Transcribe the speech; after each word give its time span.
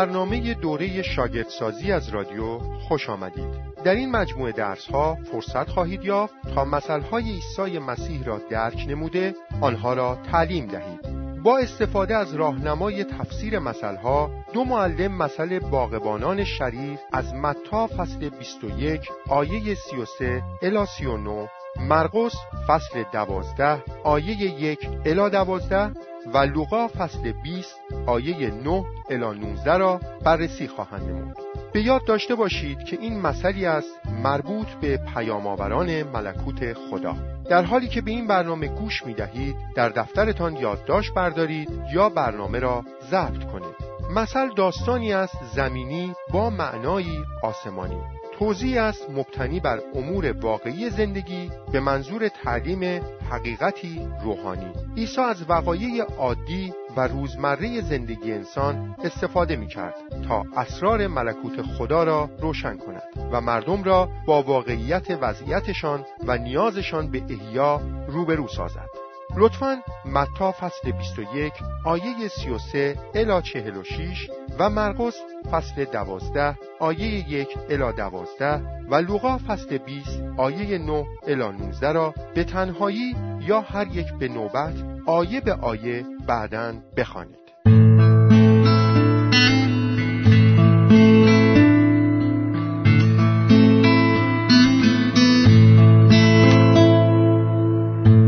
برنامه 0.00 0.54
دوره 0.54 1.02
شاگردسازی 1.02 1.92
از 1.92 2.08
رادیو 2.08 2.58
خوش 2.58 3.10
آمدید. 3.10 3.60
در 3.84 3.94
این 3.94 4.10
مجموعه 4.10 4.52
درس 4.52 4.86
ها 4.86 5.18
فرصت 5.32 5.68
خواهید 5.70 6.04
یافت 6.04 6.34
تا 6.54 6.64
مسائل 6.64 7.02
عیسی 7.12 7.78
مسیح 7.78 8.24
را 8.24 8.40
درک 8.50 8.86
نموده 8.88 9.34
آنها 9.60 9.94
را 9.94 10.18
تعلیم 10.30 10.66
دهید. 10.66 11.20
با 11.42 11.58
استفاده 11.58 12.16
از 12.16 12.34
راهنمای 12.34 13.04
تفسیر 13.04 13.58
مسائل 13.58 13.96
ها 13.96 14.30
دو 14.52 14.64
معلم 14.64 15.12
مسئله 15.12 15.60
باغبانان 15.60 16.44
شریف 16.44 17.00
از 17.12 17.34
متا 17.34 17.86
فصل 17.86 18.28
21 18.28 19.00
آیه 19.28 19.74
33 19.74 20.42
الی 20.62 20.86
39 20.98 21.48
مرقس 21.80 22.34
فصل 22.68 23.04
12 23.12 23.82
آیه 24.04 24.62
1 24.62 24.78
الی 25.04 25.30
12 25.30 26.09
و 26.34 26.38
لوقا 26.38 26.88
فصل 26.88 27.32
20 27.32 27.80
آیه 28.06 28.50
9 28.50 28.84
الی 29.10 29.40
19 29.40 29.76
را 29.76 30.00
بررسی 30.24 30.68
خواهند 30.68 31.02
نمود. 31.02 31.36
به 31.72 31.82
یاد 31.82 32.04
داشته 32.04 32.34
باشید 32.34 32.84
که 32.84 32.98
این 33.00 33.20
مسئله 33.20 33.68
است 33.68 34.00
مربوط 34.22 34.66
به 34.66 35.00
پیامآوران 35.14 36.02
ملکوت 36.02 36.72
خدا. 36.72 37.16
در 37.48 37.62
حالی 37.62 37.88
که 37.88 38.00
به 38.00 38.10
این 38.10 38.26
برنامه 38.26 38.68
گوش 38.68 39.06
می 39.06 39.14
دهید 39.14 39.56
در 39.76 39.88
دفترتان 39.88 40.56
یادداشت 40.56 41.14
بردارید 41.14 41.70
یا 41.92 42.08
برنامه 42.08 42.58
را 42.58 42.84
ضبط 43.10 43.44
کنید. 43.44 43.90
مثل 44.14 44.54
داستانی 44.56 45.12
است 45.12 45.38
زمینی 45.54 46.14
با 46.32 46.50
معنایی 46.50 47.18
آسمانی. 47.42 48.19
توضیح 48.40 48.82
است 48.82 49.10
مبتنی 49.10 49.60
بر 49.60 49.80
امور 49.94 50.32
واقعی 50.32 50.90
زندگی 50.90 51.50
به 51.72 51.80
منظور 51.80 52.28
تعلیم 52.28 53.02
حقیقتی 53.30 54.08
روحانی. 54.24 54.72
عیسی 54.96 55.20
از 55.20 55.50
وقایع 55.50 56.04
عادی 56.18 56.72
و 56.96 57.00
روزمره 57.00 57.80
زندگی 57.80 58.32
انسان 58.32 58.96
استفاده 59.04 59.56
می 59.56 59.66
کرد 59.66 59.94
تا 60.28 60.44
اسرار 60.56 61.06
ملکوت 61.06 61.62
خدا 61.62 62.04
را 62.04 62.30
روشن 62.40 62.76
کند 62.76 63.02
و 63.32 63.40
مردم 63.40 63.82
را 63.82 64.08
با 64.26 64.42
واقعیت 64.42 65.06
وضعیتشان 65.20 66.04
و 66.26 66.38
نیازشان 66.38 67.10
به 67.10 67.22
احیا 67.28 67.80
روبرو 68.08 68.48
سازد. 68.48 68.88
لطفا 69.36 69.82
متا 70.04 70.52
فصل 70.52 70.92
21 70.92 71.52
آیه 71.84 72.28
33 72.28 72.98
الی 73.14 73.42
46 73.42 74.30
و 74.60 74.70
مرقس 74.70 75.14
فصل 75.52 75.84
12 75.84 76.56
آیه 76.80 77.30
1 77.30 77.48
الی 77.70 77.92
12 77.92 78.62
و 78.90 78.94
لوقا 78.94 79.38
فصل 79.38 79.78
20 79.78 80.22
آیه 80.36 80.78
9 80.78 81.06
الی 81.26 81.34
19 81.34 81.92
را 81.92 82.14
به 82.34 82.44
تنهایی 82.44 83.16
یا 83.40 83.60
هر 83.60 83.86
یک 83.86 84.12
به 84.12 84.28
نوبت 84.28 84.74
آیه 85.06 85.40
به 85.40 85.52
آیه 85.52 86.04
بعدا 86.26 86.74
بخوانید. 86.96 87.40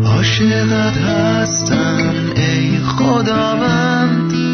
عاشقت 0.06 0.96
هستم 0.96 2.32
ای 2.36 2.78
خداوند 2.78 4.51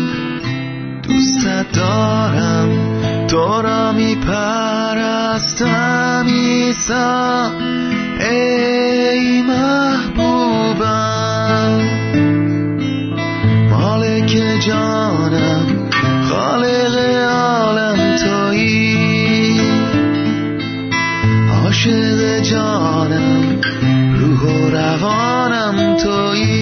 دوستت 1.09 1.73
دارم. 1.73 2.69
تو 3.27 3.62
را 3.62 3.92
می 3.92 4.14
پرستم 4.14 5.67
ایسا 6.27 7.50
ای 8.31 9.42
محبوبم. 9.42 10.69
مالک 13.71 14.38
جانم. 14.66 15.91
خالق 16.31 16.99
عالم 17.31 18.16
تویی. 18.16 19.61
عاشق 21.50 22.41
جانم. 22.41 23.61
روح 24.15 24.41
و 24.41 24.71
روانم 24.71 25.97
تویی. 25.97 26.57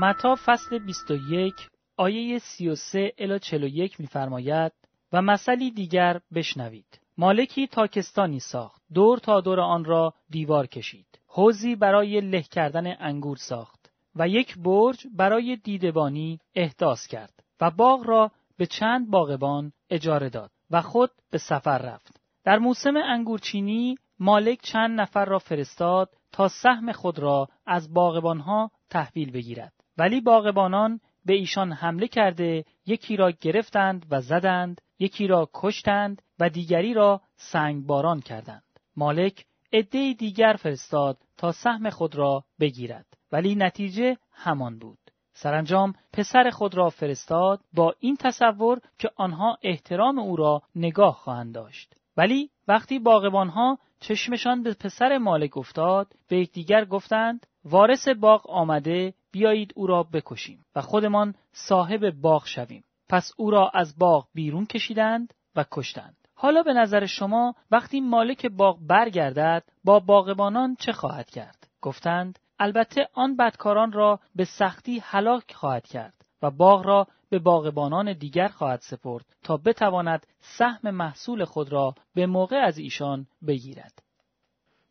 متا 0.00 0.36
فصل 0.44 0.78
21 0.78 1.54
آیه 1.96 2.38
33 2.38 3.12
الی 3.18 3.38
41 3.38 4.00
می‌فرماید 4.00 4.72
و 5.12 5.22
مثلی 5.22 5.70
دیگر 5.70 6.20
بشنوید. 6.34 7.00
مالکی 7.16 7.66
تاکستانی 7.66 8.40
ساخت. 8.40 8.82
دور 8.94 9.18
تا 9.18 9.40
دور 9.40 9.60
آن 9.60 9.84
را 9.84 10.14
دیوار 10.30 10.66
کشید. 10.66 11.06
حوزی 11.26 11.76
برای 11.76 12.20
له 12.20 12.42
کردن 12.42 12.96
انگور 13.00 13.36
ساخت 13.36 13.90
و 14.16 14.28
یک 14.28 14.58
برج 14.58 15.06
برای 15.16 15.56
دیدبانی 15.56 16.38
احداث 16.54 17.06
کرد 17.06 17.44
و 17.60 17.70
باغ 17.70 18.06
را 18.06 18.30
به 18.56 18.66
چند 18.66 19.10
باغبان 19.10 19.72
اجاره 19.90 20.28
داد 20.28 20.50
و 20.70 20.82
خود 20.82 21.10
به 21.30 21.38
سفر 21.38 21.78
رفت. 21.78 22.20
در 22.44 22.58
موسم 22.58 22.96
انگورچینی 22.96 23.96
مالک 24.20 24.60
چند 24.62 25.00
نفر 25.00 25.24
را 25.24 25.38
فرستاد 25.38 26.10
تا 26.32 26.48
سهم 26.48 26.92
خود 26.92 27.18
را 27.18 27.48
از 27.66 27.94
باغبانها 27.94 28.70
تحویل 28.90 29.30
بگیرد. 29.30 29.77
ولی 29.98 30.20
باغبانان 30.20 31.00
به 31.26 31.34
ایشان 31.34 31.72
حمله 31.72 32.08
کرده 32.08 32.64
یکی 32.86 33.16
را 33.16 33.30
گرفتند 33.30 34.06
و 34.10 34.20
زدند 34.20 34.80
یکی 34.98 35.26
را 35.26 35.50
کشتند 35.54 36.22
و 36.40 36.48
دیگری 36.48 36.94
را 36.94 37.20
سنگباران 37.36 38.20
کردند. 38.20 38.62
مالک 38.96 39.44
عده 39.72 40.12
دیگر 40.12 40.56
فرستاد 40.58 41.18
تا 41.36 41.52
سهم 41.52 41.90
خود 41.90 42.16
را 42.16 42.44
بگیرد. 42.60 43.06
ولی 43.32 43.54
نتیجه 43.54 44.16
همان 44.32 44.78
بود. 44.78 44.98
سرانجام 45.32 45.94
پسر 46.12 46.50
خود 46.50 46.74
را 46.74 46.90
فرستاد 46.90 47.60
با 47.74 47.94
این 48.00 48.16
تصور 48.16 48.80
که 48.98 49.10
آنها 49.16 49.58
احترام 49.62 50.18
او 50.18 50.36
را 50.36 50.62
نگاه 50.74 51.14
خواهند 51.14 51.54
داشت. 51.54 51.94
ولی 52.16 52.50
وقتی 52.68 52.98
باغبانها 52.98 53.78
چشمشان 54.00 54.62
به 54.62 54.74
پسر 54.74 55.18
مالک 55.18 55.56
افتاد 55.56 56.12
به 56.28 56.38
یکدیگر 56.38 56.84
گفتند 56.84 57.46
وارث 57.64 58.08
باغ 58.08 58.50
آمده 58.50 59.14
بیایید 59.30 59.72
او 59.76 59.86
را 59.86 60.02
بکشیم 60.02 60.64
و 60.74 60.80
خودمان 60.80 61.34
صاحب 61.52 62.10
باغ 62.10 62.46
شویم. 62.46 62.84
پس 63.08 63.32
او 63.36 63.50
را 63.50 63.70
از 63.74 63.98
باغ 63.98 64.28
بیرون 64.34 64.66
کشیدند 64.66 65.34
و 65.56 65.64
کشتند. 65.70 66.16
حالا 66.34 66.62
به 66.62 66.72
نظر 66.72 67.06
شما 67.06 67.54
وقتی 67.70 68.00
مالک 68.00 68.46
باغ 68.46 68.78
برگردد 68.86 69.64
با 69.84 70.00
باغبانان 70.00 70.76
چه 70.80 70.92
خواهد 70.92 71.30
کرد؟ 71.30 71.68
گفتند 71.80 72.38
البته 72.58 73.08
آن 73.14 73.36
بدکاران 73.36 73.92
را 73.92 74.20
به 74.34 74.44
سختی 74.44 74.98
هلاک 75.04 75.54
خواهد 75.54 75.86
کرد 75.86 76.14
و 76.42 76.50
باغ 76.50 76.86
را 76.86 77.06
به 77.30 77.38
باغبانان 77.38 78.12
دیگر 78.12 78.48
خواهد 78.48 78.80
سپرد 78.80 79.24
تا 79.42 79.56
بتواند 79.56 80.26
سهم 80.40 80.90
محصول 80.90 81.44
خود 81.44 81.72
را 81.72 81.94
به 82.14 82.26
موقع 82.26 82.56
از 82.56 82.78
ایشان 82.78 83.26
بگیرد. 83.46 84.02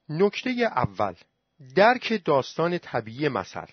نکته 0.10 0.50
اول 0.75 1.13
درک 1.75 2.22
داستان 2.25 2.78
طبیعی 2.78 3.30
مثل. 3.30 3.66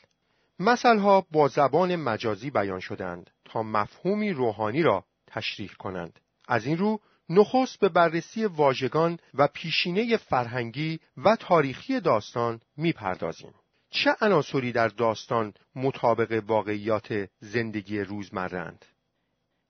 مثلها 0.58 1.26
با 1.32 1.48
زبان 1.48 1.96
مجازی 1.96 2.50
بیان 2.50 2.80
شدند 2.80 3.30
تا 3.44 3.62
مفهومی 3.62 4.30
روحانی 4.30 4.82
را 4.82 5.04
تشریح 5.26 5.70
کنند. 5.78 6.20
از 6.48 6.66
این 6.66 6.78
رو 6.78 7.00
نخست 7.28 7.80
به 7.80 7.88
بررسی 7.88 8.44
واژگان 8.44 9.18
و 9.34 9.48
پیشینه 9.54 10.16
فرهنگی 10.16 11.00
و 11.16 11.36
تاریخی 11.36 12.00
داستان 12.00 12.60
می‌پردازیم. 12.76 13.54
چه 13.90 14.16
عناصری 14.20 14.72
در 14.72 14.88
داستان 14.88 15.54
مطابق 15.76 16.42
واقعیات 16.46 17.28
زندگی 17.38 18.00
روزمرند؟ 18.00 18.84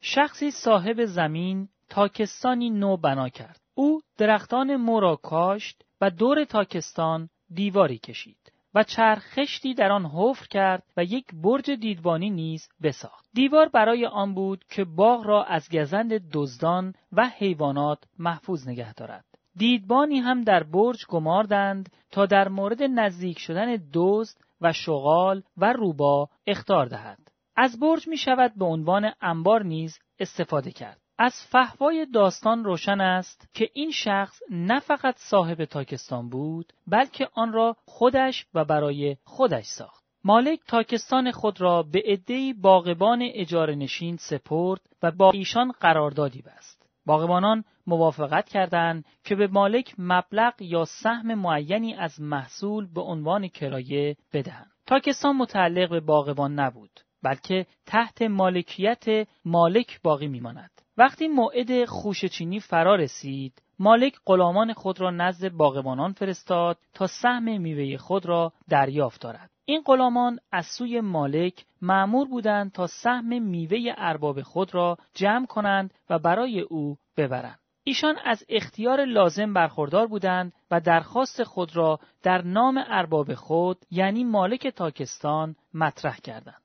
شخصی 0.01 0.51
صاحب 0.51 1.05
زمین 1.05 1.69
تاکستانی 1.89 2.71
نو 2.71 2.97
بنا 2.97 3.29
کرد. 3.29 3.61
او 3.75 4.01
درختان 4.19 4.77
مو 4.77 5.17
کاشت 5.17 5.85
و 6.01 6.11
دور 6.11 6.45
تاکستان 6.45 7.29
دیواری 7.55 7.99
کشید. 7.99 8.44
و 8.75 8.83
چرخشتی 8.83 9.75
در 9.75 9.93
آن 9.93 10.07
حفر 10.07 10.47
کرد 10.47 10.83
و 10.97 11.05
یک 11.05 11.27
برج 11.35 11.71
دیدبانی 11.71 12.31
نیز 12.31 12.69
بساخت. 12.83 13.25
دیوار 13.35 13.69
برای 13.69 14.07
آن 14.07 14.35
بود 14.35 14.65
که 14.71 14.85
باغ 14.85 15.27
را 15.27 15.45
از 15.45 15.69
گزند 15.71 16.31
دزدان 16.33 16.95
و 17.13 17.29
حیوانات 17.29 17.99
محفوظ 18.19 18.69
نگه 18.69 18.95
دارد. 18.95 19.25
دیدبانی 19.57 20.19
هم 20.19 20.43
در 20.43 20.63
برج 20.63 21.07
گماردند 21.09 21.93
تا 22.11 22.27
در 22.27 22.49
مورد 22.49 22.83
نزدیک 22.83 23.39
شدن 23.39 23.77
دزد 23.93 24.37
و 24.61 24.73
شغال 24.73 25.43
و 25.57 25.73
روبا 25.73 26.29
اختار 26.47 26.87
دهد. 26.87 27.19
از 27.57 27.81
برج 27.81 28.09
می 28.09 28.17
شود 28.17 28.53
به 28.57 28.65
عنوان 28.65 29.13
انبار 29.21 29.63
نیز 29.63 29.99
استفاده 30.19 30.71
کرد. 30.71 31.04
از 31.19 31.35
فهوای 31.51 32.07
داستان 32.07 32.65
روشن 32.65 33.01
است 33.01 33.49
که 33.55 33.71
این 33.73 33.91
شخص 33.91 34.41
نه 34.51 34.81
فقط 34.81 35.15
صاحب 35.19 35.65
تاکستان 35.65 36.29
بود 36.29 36.73
بلکه 36.87 37.29
آن 37.35 37.53
را 37.53 37.77
خودش 37.85 38.47
و 38.55 38.65
برای 38.65 39.17
خودش 39.25 39.65
ساخت. 39.65 40.05
مالک 40.25 40.61
تاکستان 40.69 41.31
خود 41.31 41.61
را 41.61 41.83
به 41.83 42.03
عدهای 42.07 42.53
باغبان 42.53 43.23
اجاره 43.23 43.75
نشین 43.75 44.17
سپرد 44.17 44.81
و 45.03 45.11
با 45.11 45.31
ایشان 45.31 45.73
قراردادی 45.81 46.43
بست. 46.43 46.87
باغبانان 47.07 47.65
موافقت 47.87 48.49
کردند 48.49 49.05
که 49.25 49.35
به 49.35 49.47
مالک 49.47 49.95
مبلغ 49.99 50.55
یا 50.61 50.85
سهم 50.85 51.35
معینی 51.35 51.95
از 51.95 52.21
محصول 52.21 52.93
به 52.95 53.01
عنوان 53.01 53.49
کرایه 53.49 54.17
بدهند. 54.33 54.71
تاکستان 54.87 55.37
متعلق 55.37 55.91
به 55.91 56.01
باغبان 56.01 56.55
نبود 56.55 57.01
بلکه 57.23 57.67
تحت 57.87 58.23
مالکیت 58.23 59.05
مالک 59.45 60.01
باقی 60.03 60.29
میماند. 60.29 60.74
وقتی 60.97 61.29
موعد 61.29 61.85
خوشچینی 61.85 62.61
فرا 62.61 62.95
رسید، 62.95 63.63
مالک 63.79 64.15
غلامان 64.27 64.73
خود 64.73 65.01
را 65.01 65.11
نزد 65.11 65.49
باغبانان 65.49 66.13
فرستاد 66.13 66.79
تا 66.95 67.07
سهم 67.07 67.61
میوه 67.61 67.97
خود 67.97 68.27
را 68.27 68.53
دریافت 68.69 69.21
دارد. 69.21 69.51
این 69.65 69.83
غلامان 69.87 70.39
از 70.53 70.67
سوی 70.67 71.01
مالک 71.01 71.65
معمور 71.83 72.29
بودند 72.29 72.73
تا 72.73 72.87
سهم 72.87 73.43
میوه 73.43 73.95
ارباب 73.99 74.43
خود 74.43 74.75
را 74.75 74.97
جمع 75.15 75.47
کنند 75.47 75.95
و 76.11 76.19
برای 76.19 76.61
او 76.61 76.97
ببرند. 77.17 77.59
ایشان 77.85 78.17
از 78.25 78.45
اختیار 78.49 79.05
لازم 79.05 79.53
برخوردار 79.53 80.07
بودند 80.07 80.53
و 80.71 80.81
درخواست 80.81 81.43
خود 81.43 81.77
را 81.77 82.01
در 82.23 82.43
نام 82.43 82.85
ارباب 82.87 83.35
خود 83.35 83.85
یعنی 83.91 84.25
مالک 84.25 84.67
تاکستان 84.67 85.57
مطرح 85.75 86.17
کردند. 86.17 86.63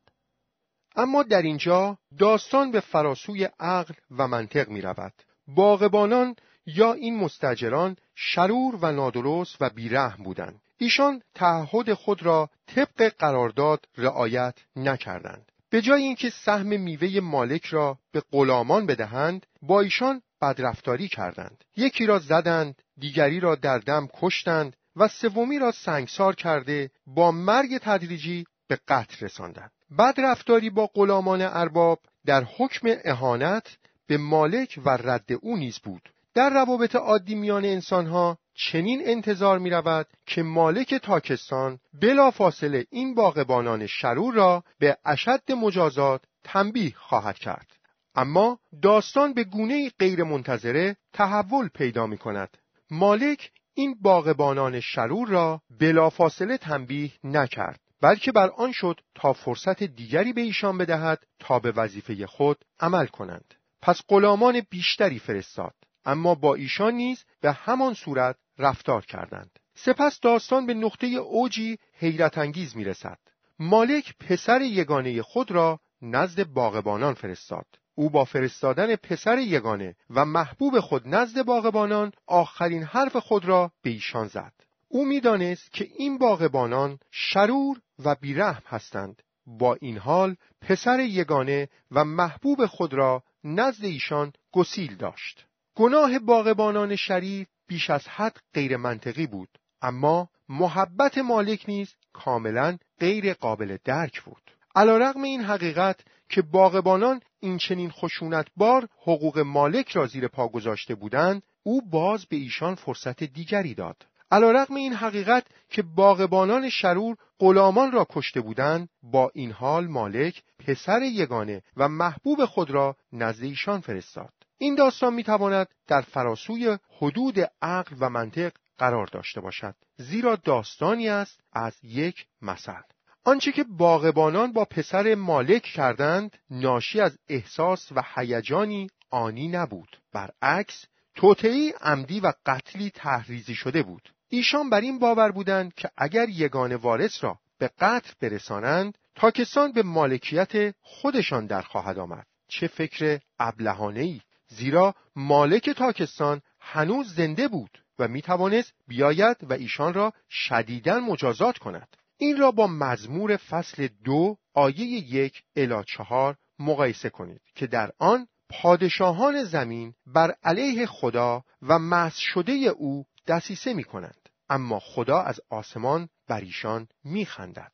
اما 0.99 1.23
در 1.23 1.41
اینجا 1.41 1.97
داستان 2.17 2.71
به 2.71 2.79
فراسوی 2.79 3.49
عقل 3.59 3.93
و 4.11 4.27
منطق 4.27 4.69
می 4.69 4.81
رود. 4.81 5.13
باغبانان 5.47 6.35
یا 6.65 6.93
این 6.93 7.17
مستجران 7.17 7.95
شرور 8.15 8.75
و 8.75 8.91
نادرست 8.91 9.55
و 9.59 9.69
بیرحم 9.69 10.23
بودند. 10.23 10.61
ایشان 10.77 11.21
تعهد 11.35 11.93
خود 11.93 12.23
را 12.23 12.49
طبق 12.67 13.13
قرارداد 13.19 13.85
رعایت 13.97 14.53
نکردند. 14.75 15.51
به 15.69 15.81
جای 15.81 16.03
اینکه 16.03 16.29
سهم 16.29 16.81
میوه 16.81 17.19
مالک 17.19 17.65
را 17.65 17.97
به 18.11 18.23
غلامان 18.31 18.85
بدهند، 18.85 19.45
با 19.61 19.81
ایشان 19.81 20.21
بدرفتاری 20.41 21.07
کردند. 21.07 21.63
یکی 21.77 22.05
را 22.05 22.19
زدند، 22.19 22.81
دیگری 22.97 23.39
را 23.39 23.55
در 23.55 23.77
دم 23.77 24.07
کشتند 24.21 24.75
و 24.95 25.07
سومی 25.07 25.59
را 25.59 25.71
سنگسار 25.71 26.35
کرده 26.35 26.91
با 27.07 27.31
مرگ 27.31 27.77
تدریجی 27.77 28.45
به 28.67 28.79
قتل 28.87 29.25
رساندند. 29.25 29.71
رفتاری 30.18 30.69
با 30.69 30.88
غلامان 30.94 31.41
ارباب 31.41 32.00
در 32.25 32.44
حکم 32.44 32.88
اهانت 33.06 33.77
به 34.07 34.18
مالک 34.18 34.80
و 34.86 34.89
رد 34.89 35.30
او 35.41 35.57
نیز 35.57 35.80
بود 35.80 36.09
در 36.33 36.50
روابط 36.50 36.95
عادی 36.95 37.36
میان 37.36 37.65
انسانها 37.65 38.38
چنین 38.56 39.01
انتظار 39.06 39.59
می 39.59 39.69
رود 39.69 40.07
که 40.25 40.44
مالک 40.44 40.95
تاکستان 40.95 41.80
بلا 42.01 42.31
فاصله 42.31 42.86
این 42.89 43.15
باغبانان 43.15 43.88
شرور 43.88 44.33
را 44.33 44.63
به 44.80 44.97
اشد 45.06 45.51
مجازات 45.51 46.21
تنبیه 46.44 46.94
خواهد 46.95 47.38
کرد. 47.38 47.68
اما 48.15 48.59
داستان 48.81 49.33
به 49.33 49.44
گونه 49.44 49.92
غیر 50.00 50.24
منتظره 50.24 50.95
تحول 51.13 51.68
پیدا 51.68 52.07
می 52.07 52.18
کند. 52.18 52.57
مالک 52.92 53.51
این 53.74 53.95
باغبانان 54.01 54.80
شرور 54.80 55.27
را 55.27 55.62
بلافاصله 55.80 56.57
تنبیه 56.57 57.12
نکرد. 57.24 57.80
بلکه 58.01 58.31
بر 58.31 58.49
آن 58.49 58.71
شد 58.71 58.99
تا 59.15 59.33
فرصت 59.33 59.83
دیگری 59.83 60.33
به 60.33 60.41
ایشان 60.41 60.77
بدهد 60.77 61.23
تا 61.39 61.59
به 61.59 61.71
وظیفه 61.71 62.27
خود 62.27 62.65
عمل 62.79 63.05
کنند 63.05 63.53
پس 63.81 64.01
غلامان 64.07 64.61
بیشتری 64.69 65.19
فرستاد 65.19 65.73
اما 66.05 66.35
با 66.35 66.55
ایشان 66.55 66.93
نیز 66.93 67.23
به 67.41 67.51
همان 67.51 67.93
صورت 67.93 68.35
رفتار 68.57 69.05
کردند 69.05 69.59
سپس 69.75 70.19
داستان 70.19 70.65
به 70.65 70.73
نقطه 70.73 71.07
اوجی 71.07 71.77
حیرت 71.93 72.37
انگیز 72.37 72.75
می 72.75 72.83
رسد. 72.83 73.19
مالک 73.59 74.15
پسر 74.19 74.61
یگانه 74.61 75.21
خود 75.21 75.51
را 75.51 75.79
نزد 76.01 76.43
باغبانان 76.43 77.13
فرستاد. 77.13 77.65
او 77.95 78.09
با 78.09 78.25
فرستادن 78.25 78.95
پسر 78.95 79.37
یگانه 79.37 79.95
و 80.09 80.25
محبوب 80.25 80.79
خود 80.79 81.07
نزد 81.07 81.41
باغبانان 81.41 82.11
آخرین 82.27 82.83
حرف 82.83 83.15
خود 83.15 83.45
را 83.45 83.71
به 83.81 83.89
ایشان 83.89 84.27
زد. 84.27 84.53
او 84.87 85.05
می‌دانست 85.05 85.71
که 85.71 85.87
این 85.97 86.17
باغبانان 86.17 86.99
شرور 87.11 87.81
و 88.05 88.15
بیرحم 88.15 88.63
هستند. 88.65 89.21
با 89.45 89.77
این 89.81 89.97
حال 89.97 90.35
پسر 90.61 90.99
یگانه 90.99 91.69
و 91.91 92.03
محبوب 92.03 92.65
خود 92.65 92.93
را 92.93 93.23
نزد 93.43 93.85
ایشان 93.85 94.33
گسیل 94.51 94.95
داشت. 94.95 95.45
گناه 95.75 96.19
باغبانان 96.19 96.95
شریف 96.95 97.47
بیش 97.68 97.89
از 97.89 98.07
حد 98.07 98.37
غیر 98.53 98.77
منطقی 98.77 99.27
بود 99.27 99.49
اما 99.81 100.29
محبت 100.49 101.18
مالک 101.18 101.65
نیز 101.68 101.95
کاملا 102.13 102.77
غیر 102.99 103.33
قابل 103.33 103.77
درک 103.85 104.21
بود. 104.21 104.51
علیرغم 104.75 105.23
این 105.23 105.41
حقیقت 105.41 105.99
که 106.29 106.41
باغبانان 106.41 107.21
این 107.39 107.57
چنین 107.57 107.91
خشونت 107.91 108.47
بار 108.57 108.87
حقوق 109.01 109.39
مالک 109.39 109.91
را 109.91 110.07
زیر 110.07 110.27
پا 110.27 110.47
گذاشته 110.47 110.95
بودند 110.95 111.44
او 111.63 111.89
باز 111.89 112.25
به 112.25 112.35
ایشان 112.35 112.75
فرصت 112.75 113.23
دیگری 113.23 113.73
داد. 113.73 114.06
علیرغم 114.31 114.75
این 114.75 114.94
حقیقت 114.94 115.47
که 115.69 115.81
باغبانان 115.81 116.69
شرور 116.69 117.18
غلامان 117.39 117.91
را 117.91 118.07
کشته 118.09 118.41
بودند 118.41 118.89
با 119.03 119.31
این 119.33 119.51
حال 119.51 119.87
مالک 119.87 120.43
پسر 120.59 121.01
یگانه 121.01 121.61
و 121.77 121.89
محبوب 121.89 122.45
خود 122.45 122.71
را 122.71 122.95
نزد 123.13 123.43
ایشان 123.43 123.81
فرستاد. 123.81 124.33
این 124.57 124.75
داستان 124.75 125.13
می‌تواند 125.13 125.67
در 125.87 126.01
فراسوی 126.01 126.77
حدود 126.97 127.35
عقل 127.61 127.95
و 127.99 128.09
منطق 128.09 128.51
قرار 128.77 129.07
داشته 129.07 129.41
باشد 129.41 129.75
زیرا 129.97 130.35
داستانی 130.35 131.09
است 131.09 131.41
از 131.53 131.77
یک 131.83 132.25
مثل. 132.41 132.81
آنچه 133.25 133.51
که 133.51 133.63
باغبانان 133.63 134.53
با 134.53 134.65
پسر 134.65 135.15
مالک 135.15 135.63
کردند 135.63 136.37
ناشی 136.49 137.01
از 137.01 137.17
احساس 137.29 137.91
و 137.91 138.03
هیجانی 138.15 138.87
آنی 139.09 139.47
نبود. 139.47 139.97
برعکس 140.13 140.85
توطعی 141.15 141.73
عمدی 141.81 142.19
و 142.19 142.33
قتلی 142.45 142.89
تحریزی 142.89 143.55
شده 143.55 143.83
بود. 143.83 144.09
ایشان 144.30 144.69
بر 144.69 144.81
این 144.81 145.00
باور 145.00 145.31
بودند 145.31 145.74
که 145.74 145.90
اگر 145.98 146.30
یگان 146.30 146.76
وارث 146.76 147.24
را 147.24 147.40
به 147.57 147.68
قتل 147.80 148.14
برسانند 148.21 148.98
تاکستان 149.16 149.71
به 149.71 149.83
مالکیت 149.83 150.76
خودشان 150.81 151.45
در 151.45 151.62
خواهد 151.62 152.00
آمد. 152.00 152.28
چه 152.48 152.68
فکر 152.68 153.19
ابلهانه 153.40 154.00
ای 154.00 154.21
زیرا 154.48 154.95
مالک 155.16 155.69
تاکستان 155.69 156.42
هنوز 156.59 157.16
زنده 157.16 157.48
بود 157.48 157.83
و 158.00 158.07
می 158.07 158.21
توانست 158.21 158.74
بیاید 158.88 159.38
و 159.42 159.54
ایشان 159.54 159.94
را 159.94 160.14
شدیداً 160.30 161.00
مجازات 161.00 161.57
کند. 161.57 161.98
این 162.18 162.38
را 162.38 162.52
با 162.52 162.68
مزمور 162.68 163.38
فصل 163.38 163.88
دو 164.04 164.38
آیه 164.54 164.86
یک 165.16 165.44
الی 165.56 165.83
چهار 165.88 166.36
مقایسه 166.59 167.09
کنید 167.09 167.42
که 167.56 167.68
در 167.68 167.92
آن 167.98 168.28
پادشاهان 168.50 169.44
زمین 169.44 169.94
بر 170.06 170.36
علیه 170.44 170.86
خدا 170.86 171.44
و 171.62 171.80
مس 171.80 172.16
شده 172.18 172.52
او 172.52 173.06
دسیسه 173.30 173.74
می 173.74 173.83
کنند 173.83 174.30
اما 174.50 174.80
خدا 174.80 175.21
از 175.21 175.42
آسمان 175.50 176.09
بر 176.30 176.42
ایشان 176.42 176.88
می 177.04 177.26
خندد. 177.26 177.71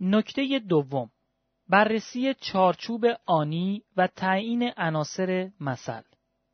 نکته 0.00 0.58
دوم 0.68 1.10
بررسی 1.68 2.34
چارچوب 2.34 3.04
آنی 3.26 3.82
و 3.96 4.06
تعیین 4.06 4.72
عناصر 4.76 5.50
مثل 5.60 6.02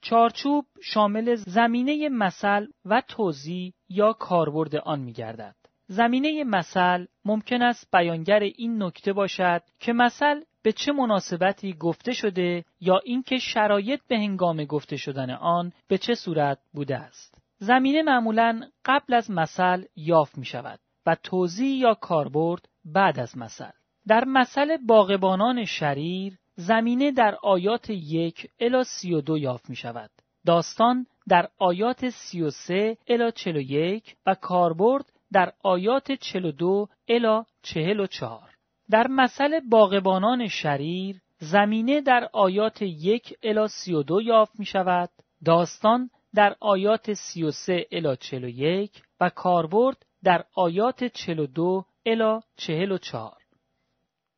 چارچوب 0.02 0.66
شامل 0.82 1.34
زمینه 1.34 2.08
مثل 2.08 2.66
و 2.84 3.02
توضیح 3.08 3.72
یا 3.88 4.12
کاربرد 4.12 4.76
آن 4.76 5.00
می 5.00 5.12
گردد. 5.12 5.56
زمینه 5.86 6.44
مثل 6.44 7.06
ممکن 7.24 7.62
است 7.62 7.90
بیانگر 7.92 8.40
این 8.40 8.82
نکته 8.82 9.12
باشد 9.12 9.62
که 9.78 9.92
مثل 9.92 10.40
به 10.62 10.72
چه 10.72 10.92
مناسبتی 10.92 11.72
گفته 11.72 12.12
شده 12.12 12.64
یا 12.80 13.00
اینکه 13.04 13.38
شرایط 13.38 14.00
به 14.08 14.16
هنگام 14.16 14.64
گفته 14.64 14.96
شدن 14.96 15.30
آن 15.30 15.72
به 15.88 15.98
چه 15.98 16.14
صورت 16.14 16.58
بوده 16.72 16.96
است. 16.96 17.29
زمینه 17.62 18.02
معمولا 18.02 18.60
قبل 18.84 19.14
از 19.14 19.30
مثل 19.30 19.84
یافت 19.96 20.38
می 20.38 20.44
شود 20.44 20.80
و 21.06 21.16
توضیح 21.22 21.76
یا 21.76 21.94
کاربرد 21.94 22.68
بعد 22.84 23.18
از 23.20 23.38
مثل. 23.38 23.70
در 24.06 24.24
مثل 24.24 24.76
باغبانان 24.86 25.64
شریر 25.64 26.38
زمینه 26.54 27.12
در 27.12 27.36
آیات 27.42 27.90
یک 27.90 28.50
الا 28.60 28.84
سی 28.84 29.14
و 29.14 29.20
دو 29.20 29.38
یافت 29.38 29.70
می 29.70 29.76
شود. 29.76 30.10
داستان 30.46 31.06
در 31.28 31.48
آیات 31.58 32.08
سی 32.08 32.42
و 32.42 32.50
سه 32.50 32.96
الا 33.08 33.30
چل 33.30 33.56
و 33.56 33.60
یک 33.60 34.16
و 34.26 34.34
کاربرد 34.34 35.12
در 35.32 35.52
آیات 35.62 36.12
چل 36.12 36.44
و 36.44 36.52
دو 36.52 36.88
الا 37.08 37.44
چهل 37.62 38.00
و 38.00 38.06
چهار. 38.06 38.50
در 38.90 39.06
مثل 39.06 39.60
باغبانان 39.70 40.48
شریر 40.48 41.20
زمینه 41.38 42.00
در 42.00 42.28
آیات 42.32 42.82
یک 42.82 43.38
الا 43.42 43.68
سی 43.68 43.94
و 43.94 44.02
دو 44.02 44.22
یافت 44.22 44.58
می 44.58 44.66
شود. 44.66 45.10
داستان 45.44 46.10
در 46.34 46.56
آیات 46.60 47.12
سی 47.12 47.42
و 47.42 47.50
سه 47.50 47.86
الا 47.92 48.16
چل 48.16 48.44
و 48.44 48.48
یک 48.48 49.02
و 49.20 49.30
کاربرد 49.30 50.06
در 50.24 50.44
آیات 50.54 51.04
چل 51.04 51.38
و 51.38 51.46
دو 51.46 51.84
الا 52.06 52.40
چهل 52.56 52.92
و 52.92 52.98
چهار. 52.98 53.42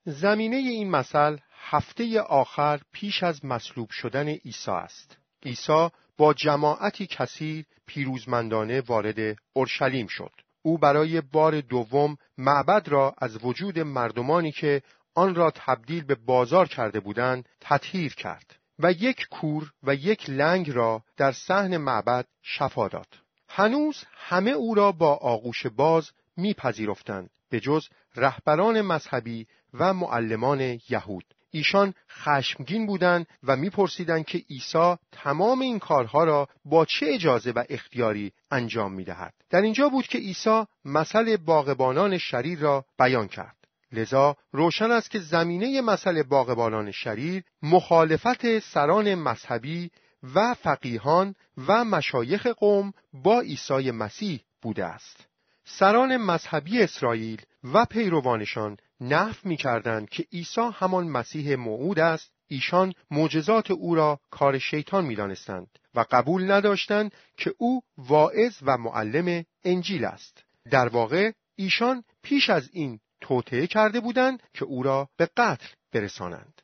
زمینه 0.04 0.56
این 0.56 0.90
مثل 0.90 1.36
هفته 1.50 2.20
آخر 2.20 2.80
پیش 2.92 3.22
از 3.22 3.44
مصلوب 3.44 3.90
شدن 3.90 4.28
عیسی 4.28 4.70
است. 4.70 5.18
عیسی 5.42 5.88
با 6.16 6.34
جماعتی 6.34 7.06
کثیر 7.06 7.64
پیروزمندانه 7.86 8.80
وارد 8.80 9.36
اورشلیم 9.52 10.06
شد. 10.06 10.32
او 10.62 10.78
برای 10.78 11.20
بار 11.20 11.60
دوم 11.60 12.16
معبد 12.38 12.88
را 12.88 13.14
از 13.18 13.44
وجود 13.44 13.78
مردمانی 13.78 14.52
که 14.52 14.82
آن 15.14 15.34
را 15.34 15.50
تبدیل 15.50 16.04
به 16.04 16.14
بازار 16.14 16.68
کرده 16.68 17.00
بودند 17.00 17.48
تطهیر 17.60 18.14
کرد 18.14 18.61
و 18.82 18.92
یک 18.92 19.26
کور 19.30 19.72
و 19.82 19.94
یک 19.94 20.30
لنگ 20.30 20.70
را 20.70 21.02
در 21.16 21.32
صحن 21.32 21.76
معبد 21.76 22.26
شفا 22.42 22.88
داد. 22.88 23.08
هنوز 23.48 24.04
همه 24.12 24.50
او 24.50 24.74
را 24.74 24.92
با 24.92 25.14
آغوش 25.14 25.66
باز 25.66 26.10
میپذیرفتند 26.36 27.30
به 27.50 27.60
جز 27.60 27.88
رهبران 28.16 28.80
مذهبی 28.80 29.46
و 29.74 29.94
معلمان 29.94 30.60
یهود. 30.88 31.24
ایشان 31.50 31.94
خشمگین 32.10 32.86
بودند 32.86 33.26
و 33.42 33.56
میپرسیدند 33.56 34.24
که 34.24 34.38
عیسی 34.50 34.96
تمام 35.12 35.60
این 35.60 35.78
کارها 35.78 36.24
را 36.24 36.48
با 36.64 36.84
چه 36.84 37.06
اجازه 37.08 37.50
و 37.50 37.64
اختیاری 37.68 38.32
انجام 38.50 38.92
می‌دهد. 38.92 39.34
در 39.50 39.62
اینجا 39.62 39.88
بود 39.88 40.06
که 40.06 40.18
عیسی 40.18 40.64
مثل 40.84 41.36
باغبانان 41.36 42.18
شریر 42.18 42.58
را 42.58 42.84
بیان 42.98 43.28
کرد. 43.28 43.56
لذا 43.92 44.36
روشن 44.52 44.90
است 44.90 45.10
که 45.10 45.18
زمینه 45.18 45.80
مسئله 45.80 46.22
باغبانان 46.22 46.90
شریر 46.90 47.42
مخالفت 47.62 48.58
سران 48.58 49.14
مذهبی 49.14 49.90
و 50.34 50.54
فقیهان 50.54 51.34
و 51.68 51.84
مشایخ 51.84 52.46
قوم 52.46 52.92
با 53.12 53.40
عیسی 53.40 53.90
مسیح 53.90 54.40
بوده 54.62 54.84
است. 54.84 55.26
سران 55.64 56.16
مذهبی 56.16 56.82
اسرائیل 56.82 57.42
و 57.64 57.84
پیروانشان 57.84 58.76
نف 59.00 59.46
می 59.46 59.56
کردند 59.56 60.08
که 60.08 60.26
عیسی 60.32 60.70
همان 60.74 61.08
مسیح 61.08 61.56
موعود 61.56 61.98
است. 61.98 62.32
ایشان 62.48 62.92
معجزات 63.10 63.70
او 63.70 63.94
را 63.94 64.20
کار 64.30 64.58
شیطان 64.58 65.04
می 65.04 65.14
دانستند 65.14 65.66
و 65.94 66.04
قبول 66.10 66.52
نداشتند 66.52 67.12
که 67.36 67.54
او 67.58 67.82
واعظ 67.98 68.56
و 68.62 68.76
معلم 68.78 69.44
انجیل 69.64 70.04
است. 70.04 70.44
در 70.70 70.88
واقع 70.88 71.32
ایشان 71.56 72.04
پیش 72.22 72.50
از 72.50 72.70
این 72.72 73.00
توطعه 73.32 73.66
کرده 73.66 74.00
بودند 74.00 74.42
که 74.54 74.64
او 74.64 74.82
را 74.82 75.08
به 75.16 75.28
قتل 75.36 75.66
برسانند 75.92 76.62